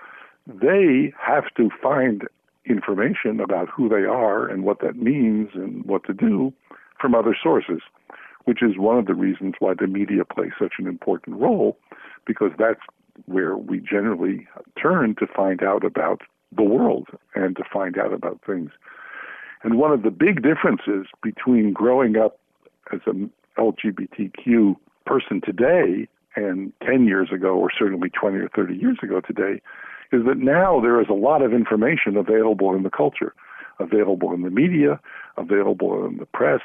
they 0.48 1.12
have 1.20 1.44
to 1.56 1.68
find 1.82 2.22
information 2.64 3.40
about 3.40 3.68
who 3.68 3.88
they 3.88 4.04
are 4.04 4.46
and 4.46 4.64
what 4.64 4.80
that 4.80 4.96
means 4.96 5.50
and 5.54 5.84
what 5.84 6.04
to 6.04 6.14
do 6.14 6.52
from 7.00 7.14
other 7.14 7.36
sources, 7.40 7.80
which 8.44 8.62
is 8.62 8.78
one 8.78 8.98
of 8.98 9.06
the 9.06 9.14
reasons 9.14 9.54
why 9.58 9.74
the 9.78 9.86
media 9.86 10.24
plays 10.24 10.52
such 10.58 10.74
an 10.78 10.86
important 10.86 11.36
role, 11.36 11.78
because 12.26 12.50
that's 12.58 12.80
where 13.26 13.56
we 13.56 13.78
generally 13.78 14.46
turn 14.80 15.14
to 15.16 15.26
find 15.26 15.62
out 15.62 15.84
about 15.84 16.22
the 16.56 16.62
world 16.62 17.08
and 17.34 17.56
to 17.56 17.64
find 17.70 17.98
out 17.98 18.12
about 18.12 18.40
things. 18.46 18.70
And 19.62 19.78
one 19.78 19.92
of 19.92 20.02
the 20.02 20.10
big 20.10 20.42
differences 20.42 21.06
between 21.22 21.72
growing 21.72 22.16
up 22.16 22.38
as 22.92 23.00
an 23.06 23.30
LGBTQ 23.58 24.76
person 25.04 25.40
today 25.44 26.08
and 26.36 26.72
10 26.86 27.06
years 27.06 27.30
ago, 27.32 27.56
or 27.56 27.70
certainly 27.76 28.08
20 28.10 28.38
or 28.38 28.48
30 28.48 28.76
years 28.76 28.98
ago 29.02 29.20
today, 29.20 29.60
is 30.12 30.24
that 30.26 30.38
now 30.38 30.80
there 30.80 31.00
is 31.00 31.08
a 31.08 31.14
lot 31.14 31.42
of 31.42 31.52
information 31.52 32.16
available 32.16 32.74
in 32.74 32.82
the 32.82 32.90
culture, 32.90 33.34
available 33.78 34.32
in 34.32 34.42
the 34.42 34.50
media, 34.50 35.00
available 35.36 36.06
in 36.06 36.16
the 36.16 36.26
press, 36.26 36.60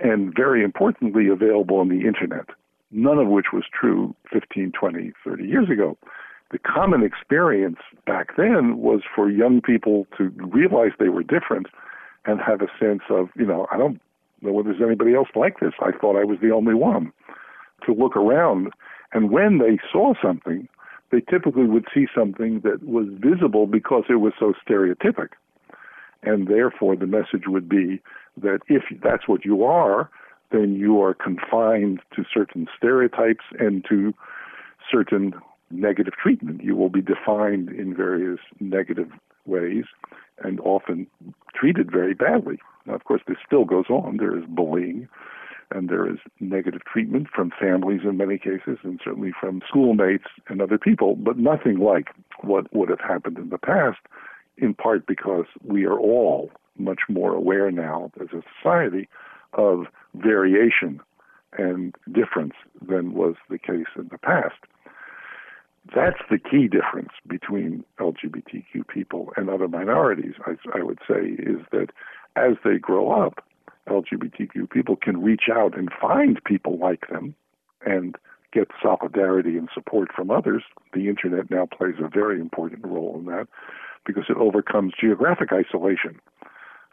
and 0.00 0.34
very 0.34 0.62
importantly, 0.64 1.28
available 1.28 1.76
on 1.78 1.88
the 1.88 2.06
internet, 2.06 2.46
none 2.90 3.18
of 3.18 3.28
which 3.28 3.46
was 3.52 3.64
true 3.68 4.14
15, 4.32 4.72
20, 4.72 5.12
30 5.24 5.44
years 5.44 5.68
ago. 5.70 5.96
The 6.50 6.58
common 6.58 7.02
experience 7.02 7.78
back 8.06 8.36
then 8.36 8.78
was 8.78 9.02
for 9.14 9.30
young 9.30 9.60
people 9.60 10.06
to 10.16 10.32
realize 10.38 10.92
they 10.98 11.10
were 11.10 11.22
different 11.22 11.66
and 12.24 12.40
have 12.40 12.62
a 12.62 12.68
sense 12.80 13.02
of, 13.10 13.28
you 13.36 13.44
know, 13.44 13.66
I 13.70 13.76
don't 13.76 14.00
know 14.40 14.52
whether 14.52 14.70
there's 14.70 14.82
anybody 14.82 15.14
else 15.14 15.28
like 15.34 15.60
this. 15.60 15.74
I 15.80 15.90
thought 15.92 16.16
I 16.16 16.24
was 16.24 16.38
the 16.40 16.50
only 16.50 16.74
one. 16.74 17.12
To 17.86 17.92
look 17.92 18.16
around, 18.16 18.72
and 19.12 19.30
when 19.30 19.58
they 19.58 19.78
saw 19.92 20.14
something, 20.20 20.68
they 21.10 21.20
typically 21.20 21.64
would 21.64 21.86
see 21.94 22.06
something 22.14 22.60
that 22.60 22.82
was 22.82 23.06
visible 23.10 23.66
because 23.66 24.04
it 24.08 24.16
was 24.16 24.32
so 24.38 24.52
stereotypic. 24.66 25.30
And 26.22 26.48
therefore, 26.48 26.96
the 26.96 27.06
message 27.06 27.44
would 27.46 27.68
be 27.68 28.00
that 28.36 28.60
if 28.68 28.82
that's 29.02 29.26
what 29.26 29.44
you 29.44 29.64
are, 29.64 30.10
then 30.50 30.74
you 30.74 31.00
are 31.00 31.14
confined 31.14 32.00
to 32.16 32.24
certain 32.32 32.66
stereotypes 32.76 33.44
and 33.58 33.84
to 33.88 34.14
certain 34.90 35.34
negative 35.70 36.14
treatment. 36.20 36.62
You 36.62 36.74
will 36.76 36.88
be 36.88 37.02
defined 37.02 37.68
in 37.68 37.94
various 37.94 38.40
negative 38.58 39.10
ways 39.46 39.84
and 40.42 40.60
often 40.60 41.06
treated 41.54 41.90
very 41.90 42.14
badly. 42.14 42.58
Now, 42.86 42.94
of 42.94 43.04
course, 43.04 43.22
this 43.26 43.36
still 43.46 43.64
goes 43.64 43.86
on. 43.90 44.16
There 44.16 44.36
is 44.36 44.44
bullying 44.48 45.08
and 45.70 45.88
there 45.88 46.10
is 46.10 46.18
negative 46.40 46.82
treatment 46.84 47.28
from 47.34 47.52
families 47.60 48.00
in 48.04 48.16
many 48.16 48.38
cases 48.38 48.78
and 48.82 49.00
certainly 49.04 49.32
from 49.38 49.62
schoolmates 49.68 50.24
and 50.48 50.62
other 50.62 50.78
people, 50.78 51.16
but 51.16 51.38
nothing 51.38 51.78
like 51.78 52.08
what 52.40 52.72
would 52.74 52.88
have 52.88 53.00
happened 53.00 53.38
in 53.38 53.50
the 53.50 53.58
past, 53.58 53.98
in 54.56 54.74
part 54.74 55.06
because 55.06 55.46
we 55.62 55.84
are 55.84 55.98
all 55.98 56.50
much 56.78 57.00
more 57.08 57.34
aware 57.34 57.70
now 57.70 58.10
as 58.20 58.28
a 58.32 58.42
society 58.60 59.08
of 59.54 59.86
variation 60.14 61.00
and 61.56 61.94
difference 62.12 62.54
than 62.86 63.14
was 63.14 63.34
the 63.48 63.58
case 63.58 63.86
in 63.96 64.08
the 64.10 64.18
past. 64.18 64.56
That's 65.94 66.20
the 66.30 66.38
key 66.38 66.68
difference 66.68 67.12
between 67.26 67.84
LGBTQ 67.98 68.86
people 68.88 69.32
and 69.36 69.48
other 69.48 69.68
minorities, 69.68 70.34
I, 70.46 70.56
I 70.78 70.82
would 70.82 70.98
say, 71.08 71.36
is 71.38 71.60
that 71.72 71.88
as 72.36 72.56
they 72.62 72.76
grow 72.76 73.10
up, 73.10 73.42
LGBTQ 73.88 74.70
people 74.70 74.96
can 74.96 75.22
reach 75.22 75.44
out 75.52 75.76
and 75.76 75.90
find 76.00 76.42
people 76.44 76.78
like 76.78 77.08
them 77.08 77.34
and 77.84 78.16
get 78.52 78.68
solidarity 78.82 79.56
and 79.56 79.68
support 79.72 80.08
from 80.14 80.30
others. 80.30 80.62
The 80.94 81.08
internet 81.08 81.50
now 81.50 81.66
plays 81.66 81.96
a 82.02 82.08
very 82.08 82.40
important 82.40 82.84
role 82.84 83.16
in 83.18 83.26
that 83.26 83.48
because 84.06 84.24
it 84.28 84.36
overcomes 84.36 84.94
geographic 84.98 85.50
isolation. 85.52 86.18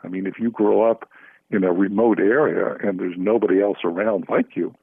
I 0.04 0.08
mean, 0.08 0.28
if 0.28 0.40
you 0.40 0.52
grow 0.52 0.90
up 0.90 1.10
in 1.50 1.64
a 1.64 1.72
remote 1.72 2.20
area 2.20 2.76
and 2.84 3.00
there's 3.00 3.16
nobody 3.18 3.62
else 3.62 3.78
around 3.84 4.26
like 4.30 4.56
you, 4.56 4.74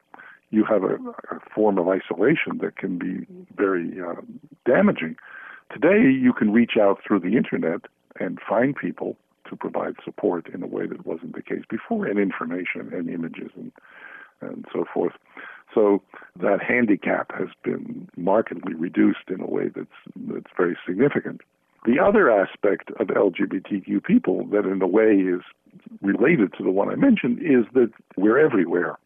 you 0.51 0.65
have 0.65 0.83
a, 0.85 0.95
a 1.35 1.41
form 1.55 1.79
of 1.79 1.89
isolation 1.89 2.59
that 2.61 2.77
can 2.77 2.99
be 2.99 3.27
very 3.57 4.01
uh, 4.01 4.21
damaging. 4.67 5.17
Today, 5.73 6.03
you 6.11 6.33
can 6.33 6.53
reach 6.53 6.73
out 6.81 7.01
through 7.07 7.21
the 7.21 7.37
internet 7.37 7.83
and 8.21 8.39
find 8.47 8.77
people 8.77 9.17
to 9.53 9.57
provide 9.57 9.95
support 10.03 10.49
in 10.49 10.63
a 10.63 10.67
way 10.67 10.87
that 10.87 11.07
wasn't 11.07 11.35
the 11.35 11.43
case 11.43 11.65
before, 11.69 12.07
and 12.07 12.19
information 12.19 12.91
and 12.93 13.09
images 13.09 13.51
and 13.55 13.71
and 14.41 14.65
so 14.73 14.85
forth. 14.93 15.13
So 15.75 16.03
that 16.41 16.59
handicap 16.63 17.31
has 17.39 17.49
been 17.63 18.09
markedly 18.17 18.75
reduced 18.75 19.29
in 19.29 19.41
a 19.41 19.47
way 19.47 19.69
that's 19.69 19.87
that's 20.17 20.51
very 20.57 20.77
significant. 20.87 21.43
The 21.85 21.99
other 21.99 22.31
aspect 22.31 22.91
of 23.01 23.09
LGBTQ 23.09 24.05
people 24.05 24.47
that 24.47 24.67
in 24.67 24.81
a 24.83 24.87
way 24.87 25.13
is 25.17 25.43
related 26.01 26.55
to 26.55 26.63
the 26.63 26.71
one 26.71 26.89
I 26.91 26.95
mentioned 26.95 27.41
is 27.41 27.65
that 27.75 27.91
we're 28.17 28.39
everywhere. 28.39 28.99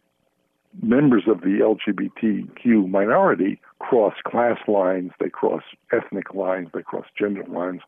Members 0.83 1.25
of 1.27 1.41
the 1.41 1.59
LGBTQ 1.89 2.89
minority 2.89 3.61
cross 3.79 4.15
class 4.27 4.59
lines, 4.69 5.13
they 5.19 5.31
cross 5.31 5.63
ethnic 5.91 6.35
lines, 6.35 6.69
they 6.75 6.83
cross 6.83 7.07
gender 7.19 7.45
lines. 7.49 7.81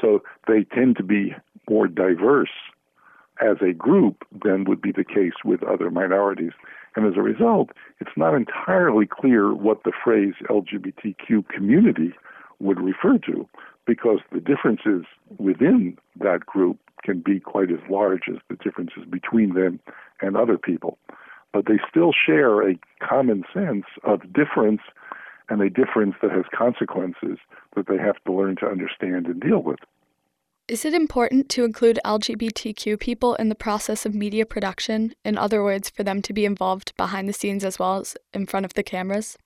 So 0.00 0.22
they 0.46 0.64
tend 0.64 0.96
to 0.96 1.02
be 1.02 1.34
more 1.68 1.88
diverse 1.88 2.50
as 3.40 3.56
a 3.62 3.72
group 3.72 4.24
than 4.44 4.64
would 4.64 4.82
be 4.82 4.92
the 4.92 5.04
case 5.04 5.32
with 5.44 5.62
other 5.62 5.90
minorities. 5.90 6.52
And 6.94 7.06
as 7.06 7.16
a 7.16 7.22
result, 7.22 7.70
it's 8.00 8.16
not 8.16 8.34
entirely 8.34 9.06
clear 9.06 9.54
what 9.54 9.84
the 9.84 9.92
phrase 10.04 10.34
LGBTQ 10.48 11.48
community 11.48 12.12
would 12.58 12.80
refer 12.80 13.18
to 13.26 13.48
because 13.86 14.18
the 14.32 14.40
differences 14.40 15.04
within 15.38 15.96
that 16.20 16.44
group 16.46 16.78
can 17.02 17.20
be 17.20 17.40
quite 17.40 17.70
as 17.70 17.78
large 17.88 18.24
as 18.28 18.36
the 18.48 18.56
differences 18.56 19.04
between 19.08 19.54
them 19.54 19.80
and 20.20 20.36
other 20.36 20.58
people. 20.58 20.98
But 21.52 21.66
they 21.66 21.80
still 21.88 22.12
share 22.12 22.68
a 22.68 22.78
common 23.00 23.44
sense 23.54 23.86
of 24.04 24.32
difference 24.32 24.82
and 25.50 25.60
a 25.60 25.68
difference 25.68 26.14
that 26.22 26.30
has 26.30 26.44
consequences 26.56 27.38
that 27.76 27.86
they 27.88 27.98
have 27.98 28.16
to 28.24 28.32
learn 28.32 28.56
to 28.56 28.66
understand 28.66 29.26
and 29.26 29.40
deal 29.40 29.62
with. 29.62 29.80
Is 30.68 30.84
it 30.84 30.94
important 30.94 31.48
to 31.50 31.64
include 31.64 31.98
LGBTQ 32.04 33.00
people 33.00 33.34
in 33.34 33.48
the 33.48 33.56
process 33.56 34.06
of 34.06 34.14
media 34.14 34.46
production? 34.46 35.12
In 35.24 35.36
other 35.36 35.64
words, 35.64 35.90
for 35.90 36.04
them 36.04 36.22
to 36.22 36.32
be 36.32 36.44
involved 36.44 36.96
behind 36.96 37.28
the 37.28 37.32
scenes 37.32 37.64
as 37.64 37.80
well 37.80 37.98
as 37.98 38.16
in 38.32 38.46
front 38.46 38.64
of 38.64 38.74
the 38.74 38.84
cameras? 38.84 39.36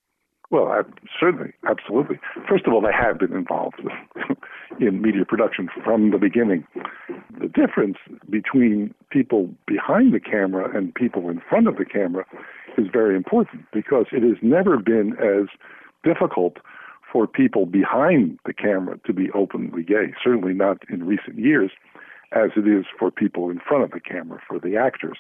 Well, 0.50 0.66
I, 0.68 0.82
certainly, 1.18 1.54
absolutely. 1.68 2.20
First 2.46 2.66
of 2.66 2.74
all, 2.74 2.82
they 2.82 2.92
have 2.92 3.18
been 3.18 3.32
involved 3.32 3.80
in 4.80 5.00
media 5.00 5.24
production 5.24 5.70
from 5.82 6.10
the 6.10 6.18
beginning. 6.18 6.66
The 7.40 7.48
difference 7.48 7.96
between 8.28 8.94
people 9.10 9.48
behind 9.66 10.12
the 10.12 10.20
camera 10.20 10.76
and 10.76 10.94
people 10.94 11.30
in 11.30 11.40
front 11.48 11.68
of 11.68 11.76
the 11.76 11.86
camera 11.86 12.26
is 12.76 12.86
very 12.92 13.16
important 13.16 13.64
because 13.72 14.06
it 14.12 14.22
has 14.22 14.36
never 14.42 14.76
been 14.76 15.14
as 15.14 15.48
difficult 16.04 16.58
for 17.10 17.26
people 17.26 17.64
behind 17.66 18.38
the 18.44 18.52
camera 18.52 18.98
to 19.06 19.12
be 19.12 19.30
openly 19.32 19.82
gay, 19.82 20.12
certainly 20.22 20.52
not 20.52 20.78
in 20.90 21.04
recent 21.04 21.38
years, 21.38 21.70
as 22.32 22.50
it 22.56 22.66
is 22.66 22.84
for 22.98 23.10
people 23.10 23.50
in 23.50 23.60
front 23.60 23.84
of 23.84 23.92
the 23.92 24.00
camera, 24.00 24.40
for 24.46 24.58
the 24.58 24.76
actors. 24.76 25.18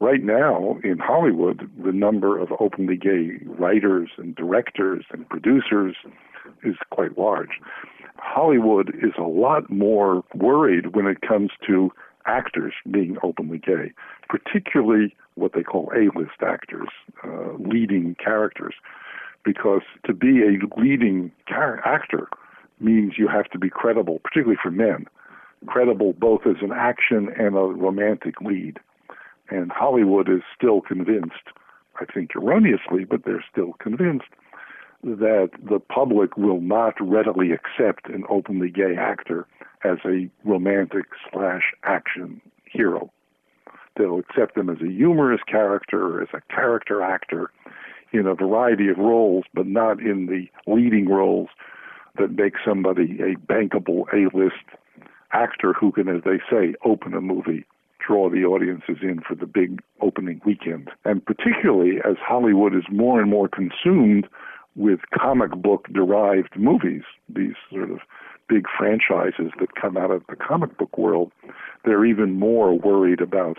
Right 0.00 0.22
now 0.22 0.78
in 0.84 0.98
Hollywood, 0.98 1.68
the 1.84 1.92
number 1.92 2.38
of 2.38 2.48
openly 2.60 2.96
gay 2.96 3.40
writers 3.44 4.10
and 4.16 4.34
directors 4.34 5.04
and 5.10 5.28
producers 5.28 5.96
is 6.62 6.76
quite 6.90 7.18
large. 7.18 7.60
Hollywood 8.16 8.90
is 9.02 9.12
a 9.18 9.22
lot 9.22 9.68
more 9.70 10.24
worried 10.34 10.94
when 10.94 11.06
it 11.06 11.20
comes 11.20 11.50
to 11.66 11.90
actors 12.26 12.74
being 12.90 13.16
openly 13.22 13.58
gay, 13.58 13.92
particularly 14.28 15.14
what 15.34 15.52
they 15.52 15.62
call 15.62 15.90
A 15.94 16.16
list 16.16 16.42
actors, 16.46 16.88
uh, 17.24 17.54
leading 17.58 18.16
characters 18.22 18.74
because 19.48 19.80
to 20.04 20.12
be 20.12 20.42
a 20.42 20.78
leading 20.78 21.32
actor 21.50 22.28
means 22.80 23.14
you 23.16 23.28
have 23.28 23.48
to 23.48 23.58
be 23.58 23.70
credible, 23.70 24.18
particularly 24.22 24.58
for 24.62 24.70
men, 24.70 25.06
credible 25.66 26.12
both 26.12 26.42
as 26.44 26.56
an 26.60 26.70
action 26.70 27.30
and 27.38 27.56
a 27.56 27.60
romantic 27.60 28.42
lead. 28.42 28.78
And 29.48 29.72
Hollywood 29.72 30.28
is 30.28 30.42
still 30.54 30.82
convinced, 30.82 31.48
I 31.98 32.04
think 32.04 32.36
erroneously, 32.36 33.04
but 33.04 33.24
they're 33.24 33.44
still 33.50 33.72
convinced 33.80 34.28
that 35.02 35.48
the 35.66 35.80
public 35.80 36.36
will 36.36 36.60
not 36.60 36.94
readily 37.00 37.52
accept 37.52 38.10
an 38.10 38.24
openly 38.28 38.68
gay 38.68 38.96
actor 38.98 39.46
as 39.82 39.96
a 40.04 40.28
romantic 40.44 41.06
slash 41.32 41.72
action 41.84 42.42
hero. 42.66 43.10
They'll 43.96 44.18
accept 44.18 44.56
them 44.56 44.68
as 44.68 44.82
a 44.82 44.92
humorous 44.92 45.40
character 45.48 46.18
or 46.18 46.22
as 46.22 46.28
a 46.34 46.54
character 46.54 47.02
actor 47.02 47.50
in 48.12 48.26
a 48.26 48.34
variety 48.34 48.88
of 48.88 48.98
roles, 48.98 49.44
but 49.54 49.66
not 49.66 50.00
in 50.00 50.26
the 50.26 50.46
leading 50.72 51.08
roles 51.08 51.48
that 52.18 52.32
make 52.32 52.54
somebody 52.64 53.18
a 53.20 53.34
bankable 53.50 54.04
A-list 54.12 54.64
actor 55.32 55.72
who 55.72 55.92
can, 55.92 56.08
as 56.08 56.22
they 56.24 56.38
say, 56.50 56.74
open 56.84 57.14
a 57.14 57.20
movie, 57.20 57.64
draw 58.04 58.30
the 58.30 58.44
audiences 58.44 58.96
in 59.02 59.20
for 59.26 59.34
the 59.34 59.46
big 59.46 59.80
opening 60.00 60.40
weekend. 60.44 60.90
And 61.04 61.24
particularly 61.24 61.98
as 62.08 62.16
Hollywood 62.20 62.74
is 62.74 62.84
more 62.90 63.20
and 63.20 63.30
more 63.30 63.48
consumed 63.48 64.26
with 64.74 65.00
comic 65.18 65.50
book 65.50 65.86
derived 65.92 66.56
movies, 66.56 67.02
these 67.28 67.54
sort 67.70 67.90
of 67.90 67.98
big 68.48 68.66
franchises 68.78 69.52
that 69.60 69.74
come 69.74 69.96
out 69.96 70.10
of 70.10 70.22
the 70.28 70.36
comic 70.36 70.76
book 70.78 70.96
world, 70.96 71.32
they're 71.84 72.06
even 72.06 72.38
more 72.38 72.78
worried 72.78 73.20
about 73.20 73.58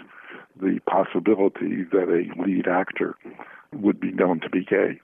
the 0.59 0.79
possibility 0.89 1.83
that 1.91 2.09
a 2.09 2.41
lead 2.41 2.67
actor 2.67 3.15
would 3.73 3.99
be 3.99 4.11
known 4.11 4.39
to 4.41 4.49
be 4.49 4.63
gay. 4.63 4.99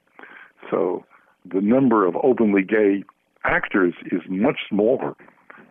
So 0.70 1.06
the 1.46 1.62
number 1.62 2.06
of 2.06 2.16
openly 2.24 2.64
gay 2.64 3.04
actors 3.44 3.94
is 4.12 4.22
much 4.28 4.60
smaller 4.70 5.16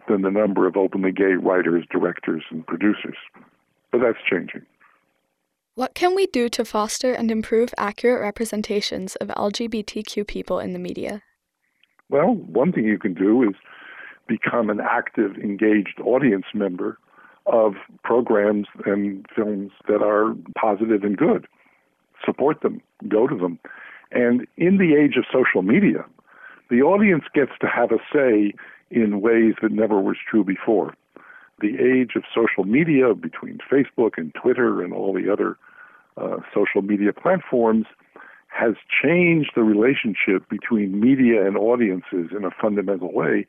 than 0.09 0.22
the 0.22 0.30
number 0.30 0.66
of 0.66 0.76
openly 0.76 1.12
gay 1.12 1.35
writers, 1.35 1.85
directors, 1.90 2.44
and 2.50 2.66
producers. 2.66 3.16
But 3.90 4.00
that's 4.02 4.18
changing. 4.28 4.66
What 5.76 5.94
can 5.94 6.14
we 6.14 6.26
do 6.26 6.48
to 6.50 6.64
foster 6.64 7.12
and 7.12 7.30
improve 7.30 7.74
accurate 7.76 8.22
representations 8.22 9.16
of 9.16 9.28
LGBTQ 9.28 10.26
people 10.26 10.61
in 10.61 10.72
the 10.72 10.78
media? 10.78 11.22
Well, 12.11 12.35
one 12.35 12.70
thing 12.70 12.85
you 12.85 12.98
can 12.98 13.14
do 13.14 13.42
is 13.42 13.54
become 14.28 14.70
an 14.70 14.80
active, 14.80 15.37
engaged 15.37 16.00
audience 16.04 16.46
member 16.54 16.98
of 17.46 17.74
programs 18.04 18.66
and 18.87 19.26
films 19.35 19.72
that 19.88 20.02
are 20.02 20.35
positive 20.57 21.02
and 21.02 21.16
good. 21.16 21.46
Support 22.24 22.62
them, 22.62 22.80
go 23.08 23.26
to 23.26 23.37
them. 23.37 23.58
And 24.10 24.46
in 24.56 24.78
the 24.78 24.94
age 24.94 25.16
of 25.16 25.24
social 25.32 25.62
media, 25.62 26.04
the 26.70 26.82
audience 26.82 27.24
gets 27.34 27.52
to 27.60 27.66
have 27.66 27.90
a 27.90 27.98
say 28.12 28.52
in 28.90 29.20
ways 29.20 29.54
that 29.62 29.72
never 29.72 30.00
was 30.00 30.16
true 30.28 30.44
before. 30.44 30.94
The 31.60 31.76
age 31.78 32.12
of 32.16 32.22
social 32.34 32.64
media 32.64 33.14
between 33.14 33.58
Facebook 33.70 34.12
and 34.16 34.34
Twitter 34.34 34.82
and 34.82 34.92
all 34.92 35.12
the 35.12 35.32
other 35.32 35.56
uh, 36.16 36.38
social 36.54 36.82
media 36.82 37.12
platforms 37.12 37.87
has 38.48 38.74
changed 39.02 39.50
the 39.56 39.62
relationship 39.62 40.48
between 40.48 41.00
media 41.00 41.44
and 41.44 41.56
audiences 41.56 42.30
in 42.37 42.44
a 42.44 42.50
fundamental 42.50 43.12
way 43.12 43.46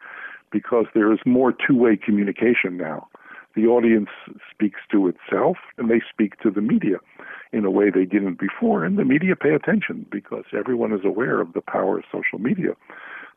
because 0.51 0.85
there 0.93 1.13
is 1.13 1.19
more 1.25 1.51
two 1.51 1.75
way 1.75 1.95
communication 1.95 2.77
now. 2.77 3.07
The 3.55 3.67
audience 3.67 4.09
speaks 4.51 4.81
to 4.91 5.07
itself 5.07 5.57
and 5.77 5.89
they 5.89 6.01
speak 6.09 6.39
to 6.41 6.51
the 6.51 6.61
media 6.61 6.97
in 7.53 7.63
a 7.63 7.71
way 7.71 7.89
they 7.89 8.05
didn't 8.05 8.37
before, 8.37 8.83
and 8.83 8.97
the 8.97 9.05
media 9.05 9.35
pay 9.35 9.53
attention 9.53 10.05
because 10.11 10.43
everyone 10.57 10.91
is 10.91 11.05
aware 11.05 11.39
of 11.39 11.53
the 11.53 11.61
power 11.61 11.99
of 11.99 12.03
social 12.11 12.37
media. 12.37 12.75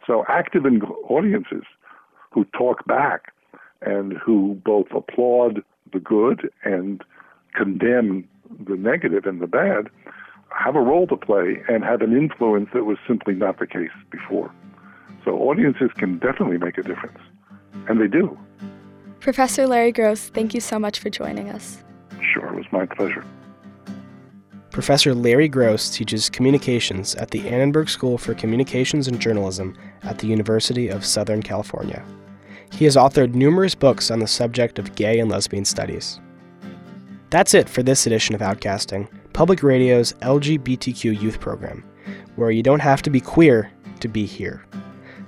So, 0.07 0.25
active 0.29 0.65
audiences 1.09 1.63
who 2.31 2.45
talk 2.47 2.85
back 2.87 3.33
and 3.81 4.15
who 4.15 4.61
both 4.65 4.89
applaud 4.93 5.63
the 5.93 6.01
good 6.01 6.51
and 6.65 7.03
condemn 7.55 8.29
the 8.67 8.77
negative 8.77 9.25
and 9.25 9.41
the 9.41 9.47
bad 9.47 9.89
have 10.51 10.75
a 10.75 10.81
role 10.81 11.07
to 11.07 11.17
play 11.17 11.63
and 11.69 11.85
have 11.85 12.01
an 12.01 12.17
influence 12.17 12.71
that 12.75 12.85
was 12.85 12.99
simply 13.07 13.35
not 13.35 13.59
the 13.59 13.67
case 13.67 13.91
before. 14.11 14.51
So 15.25 15.33
audiences 15.39 15.91
can 15.97 16.19
definitely 16.19 16.59
make 16.59 16.79
a 16.79 16.83
difference, 16.83 17.19
and 17.89 18.01
they 18.01 18.09
do. 18.09 18.37
Professor 19.21 19.67
Larry 19.67 19.93
Gross, 19.93 20.29
thank 20.29 20.55
you 20.55 20.61
so 20.61 20.79
much 20.79 21.01
for 21.01 21.11
joining 21.11 21.51
us. 21.51 21.83
Sure, 22.33 22.47
it 22.47 22.55
was 22.55 22.67
my 22.71 22.87
pleasure. 22.87 23.25
Professor 24.71 25.13
Larry 25.13 25.49
Gross 25.49 25.91
teaches 25.91 26.31
communications 26.31 27.17
at 27.17 27.33
the 27.33 27.49
Annenberg 27.49 27.89
School 27.89 28.17
for 28.17 28.33
Communications 28.35 29.09
and 29.09 29.19
Journalism 29.19 29.77
at 30.03 30.19
the 30.19 30.29
University 30.29 30.89
of 30.89 31.05
Southern 31.05 31.43
California. 31.43 32.05
He 32.71 32.85
has 32.85 32.95
authored 32.95 33.35
numerous 33.35 33.75
books 33.75 34.11
on 34.11 34.21
the 34.21 34.27
subject 34.29 34.79
of 34.79 34.95
gay 34.95 35.19
and 35.19 35.29
lesbian 35.31 35.65
studies. 35.65 36.21
That's 37.31 37.55
it 37.55 37.69
for 37.69 37.83
this 37.83 38.07
edition 38.07 38.37
of 38.37 38.41
Outcasting, 38.41 39.09
Public 39.33 39.63
Radio's 39.63 40.13
LGBTQ 40.15 41.21
youth 41.21 41.41
program, 41.41 41.85
where 42.37 42.53
you 42.53 42.63
don't 42.63 42.81
have 42.81 43.03
to 43.03 43.11
be 43.11 43.21
queer 43.21 43.73
to 43.99 44.09
be 44.09 44.27
here. 44.27 44.65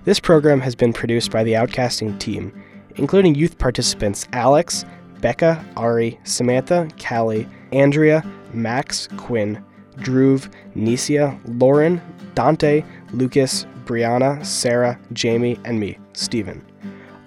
This 0.05 0.21
program 0.21 0.61
has 0.61 0.75
been 0.75 0.93
produced 0.93 1.31
by 1.31 1.43
the 1.43 1.55
Outcasting 1.55 2.19
team, 2.21 2.53
including 2.97 3.35
youth 3.35 3.59
participants 3.59 4.27
Alex, 4.33 4.85
Becca, 5.21 5.65
Ari, 5.77 6.19
Samantha, 6.25 6.89
Callie, 6.99 7.49
Andrea, 7.73 8.25
Max, 8.53 9.09
Quinn, 9.17 9.63
Dhruv, 9.99 10.51
Nisia, 10.75 11.39
Lauren, 11.61 12.01
Dante, 12.35 12.85
Lucas, 13.13 13.67
Brianna, 13.85 14.45
Sarah, 14.45 14.99
Jamie, 15.13 15.59
and 15.65 15.79
me, 15.79 15.99
Stephen. 16.13 16.65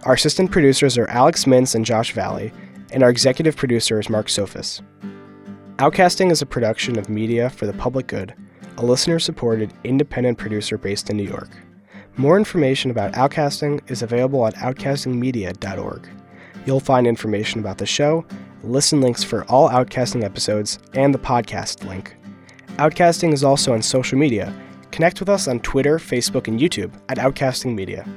Our 0.04 0.14
assistant 0.14 0.52
producers 0.52 0.98
are 0.98 1.08
Alex 1.10 1.46
Mintz 1.46 1.76
and 1.76 1.86
Josh 1.86 2.14
Valley, 2.14 2.52
and 2.92 3.04
our 3.04 3.10
executive 3.10 3.56
producer 3.56 4.00
is 4.00 4.10
Marc 4.10 4.28
Sophos. 4.28 4.82
Outcasting 5.78 6.32
is 6.32 6.42
a 6.42 6.46
production 6.46 6.98
of 6.98 7.10
Media 7.10 7.50
for 7.50 7.66
the 7.66 7.74
Public 7.74 8.08
Good, 8.08 8.34
a 8.78 8.86
listener 8.86 9.20
supported 9.20 9.74
independent 9.84 10.38
producer 10.38 10.78
based 10.78 11.10
in 11.10 11.18
New 11.18 11.24
York. 11.24 11.50
More 12.16 12.38
information 12.38 12.92
about 12.92 13.14
Outcasting 13.14 13.82
is 13.90 14.04
available 14.04 14.46
at 14.46 14.54
outcastingmedia.org. 14.56 16.08
You'll 16.66 16.80
find 16.80 17.08
information 17.08 17.60
about 17.60 17.80
the 17.80 17.88
show, 17.88 18.24
listen 18.62 19.02
links 19.02 19.24
for 19.24 19.46
all 19.46 19.68
Outcasting 19.70 20.24
episodes, 20.24 20.78
and 20.94 21.12
the 21.12 21.20
podcast 21.20 21.84
link. 21.88 22.16
Outcasting 22.78 23.34
is 23.34 23.44
also 23.44 23.74
on 23.74 23.82
social 23.82 24.20
media. 24.20 24.54
Connect 24.92 25.20
with 25.20 25.28
us 25.28 25.48
on 25.48 25.60
Twitter, 25.62 25.98
Facebook, 25.98 26.48
and 26.48 26.60
YouTube 26.60 26.94
at 27.10 27.18
Outcasting 27.18 27.74
Media. 27.74 28.08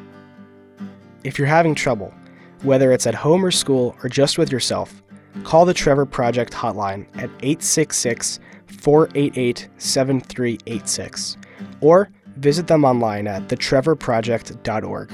If 1.24 1.38
you're 1.38 1.48
having 1.48 1.74
trouble, 1.74 2.12
whether 2.62 2.92
it's 2.92 3.06
at 3.06 3.14
home 3.14 3.42
or 3.42 3.50
school 3.50 3.96
or 4.02 4.10
just 4.10 4.36
with 4.36 4.52
yourself, 4.52 5.02
call 5.42 5.64
the 5.64 5.72
Trevor 5.72 6.04
Project 6.04 6.52
hotline 6.52 7.06
at 7.14 7.30
866 7.40 8.40
488 8.66 9.68
7386 9.78 11.38
or 11.80 12.10
visit 12.36 12.66
them 12.66 12.84
online 12.84 13.26
at 13.26 13.48
thetrevorproject.org. 13.48 15.12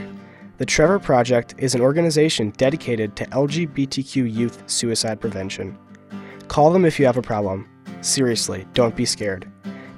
The 0.58 0.66
Trevor 0.66 0.98
Project 0.98 1.54
is 1.58 1.74
an 1.74 1.80
organization 1.80 2.50
dedicated 2.56 3.16
to 3.16 3.26
LGBTQ 3.26 4.32
youth 4.32 4.62
suicide 4.70 5.20
prevention. 5.20 5.76
Call 6.48 6.72
them 6.72 6.85
if 6.85 7.00
you 7.00 7.06
have 7.06 7.16
a 7.16 7.22
problem. 7.22 7.68
Seriously, 8.00 8.66
don't 8.74 8.94
be 8.94 9.04
scared. 9.04 9.50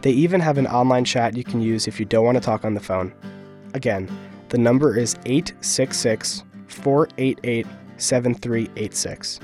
They 0.02 0.12
even 0.12 0.40
have 0.40 0.58
an 0.58 0.66
online 0.66 1.04
chat 1.04 1.37
you 1.37 1.44
can 1.44 1.60
use 1.60 1.88
if 1.88 1.98
you 1.98 2.06
don't 2.06 2.24
want 2.24 2.37
to 2.37 2.40
talk 2.40 2.64
on 2.64 2.74
the 2.74 2.80
phone. 2.80 3.12
Again, 3.74 4.08
the 4.50 4.58
number 4.58 4.96
is 4.96 5.16
866 5.24 6.44
488 6.68 7.66
7386. 7.96 9.40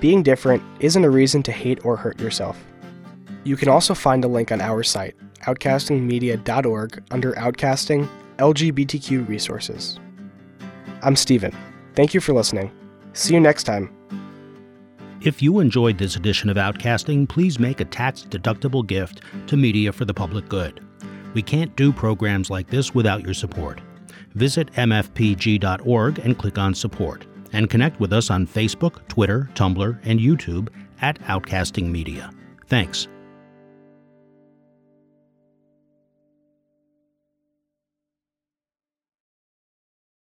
Being 0.00 0.22
different 0.22 0.62
isn't 0.80 1.04
a 1.04 1.10
reason 1.10 1.42
to 1.44 1.52
hate 1.52 1.84
or 1.84 1.96
hurt 1.96 2.18
yourself. 2.18 2.58
You 3.44 3.56
can 3.56 3.68
also 3.68 3.94
find 3.94 4.24
a 4.24 4.28
link 4.28 4.52
on 4.52 4.60
our 4.60 4.82
site, 4.82 5.16
outcastingmedia.org, 5.46 7.02
under 7.10 7.32
Outcasting 7.32 8.08
LGBTQ 8.38 9.28
Resources. 9.28 9.98
I'm 11.02 11.16
Stephen. 11.16 11.56
Thank 11.94 12.14
you 12.14 12.20
for 12.20 12.32
listening. 12.32 12.70
See 13.12 13.34
you 13.34 13.40
next 13.40 13.64
time. 13.64 13.94
If 15.22 15.42
you 15.42 15.60
enjoyed 15.60 15.98
this 15.98 16.16
edition 16.16 16.48
of 16.48 16.56
Outcasting, 16.56 17.28
please 17.28 17.58
make 17.58 17.80
a 17.80 17.84
tax 17.84 18.22
deductible 18.22 18.86
gift 18.86 19.20
to 19.48 19.56
Media 19.56 19.92
for 19.92 20.04
the 20.04 20.14
Public 20.14 20.48
Good. 20.48 20.80
We 21.34 21.42
can't 21.42 21.74
do 21.76 21.92
programs 21.92 22.50
like 22.50 22.68
this 22.68 22.94
without 22.94 23.22
your 23.22 23.34
support 23.34 23.80
visit 24.34 24.72
mfpg.org 24.72 26.18
and 26.20 26.38
click 26.38 26.58
on 26.58 26.74
Support, 26.74 27.26
and 27.52 27.68
connect 27.68 28.00
with 28.00 28.12
us 28.12 28.30
on 28.30 28.46
Facebook, 28.46 29.06
Twitter, 29.08 29.50
Tumblr, 29.54 29.98
and 30.04 30.20
YouTube 30.20 30.68
at 31.00 31.18
Outcasting 31.22 31.90
Media. 31.90 32.30
Thanks. 32.68 33.08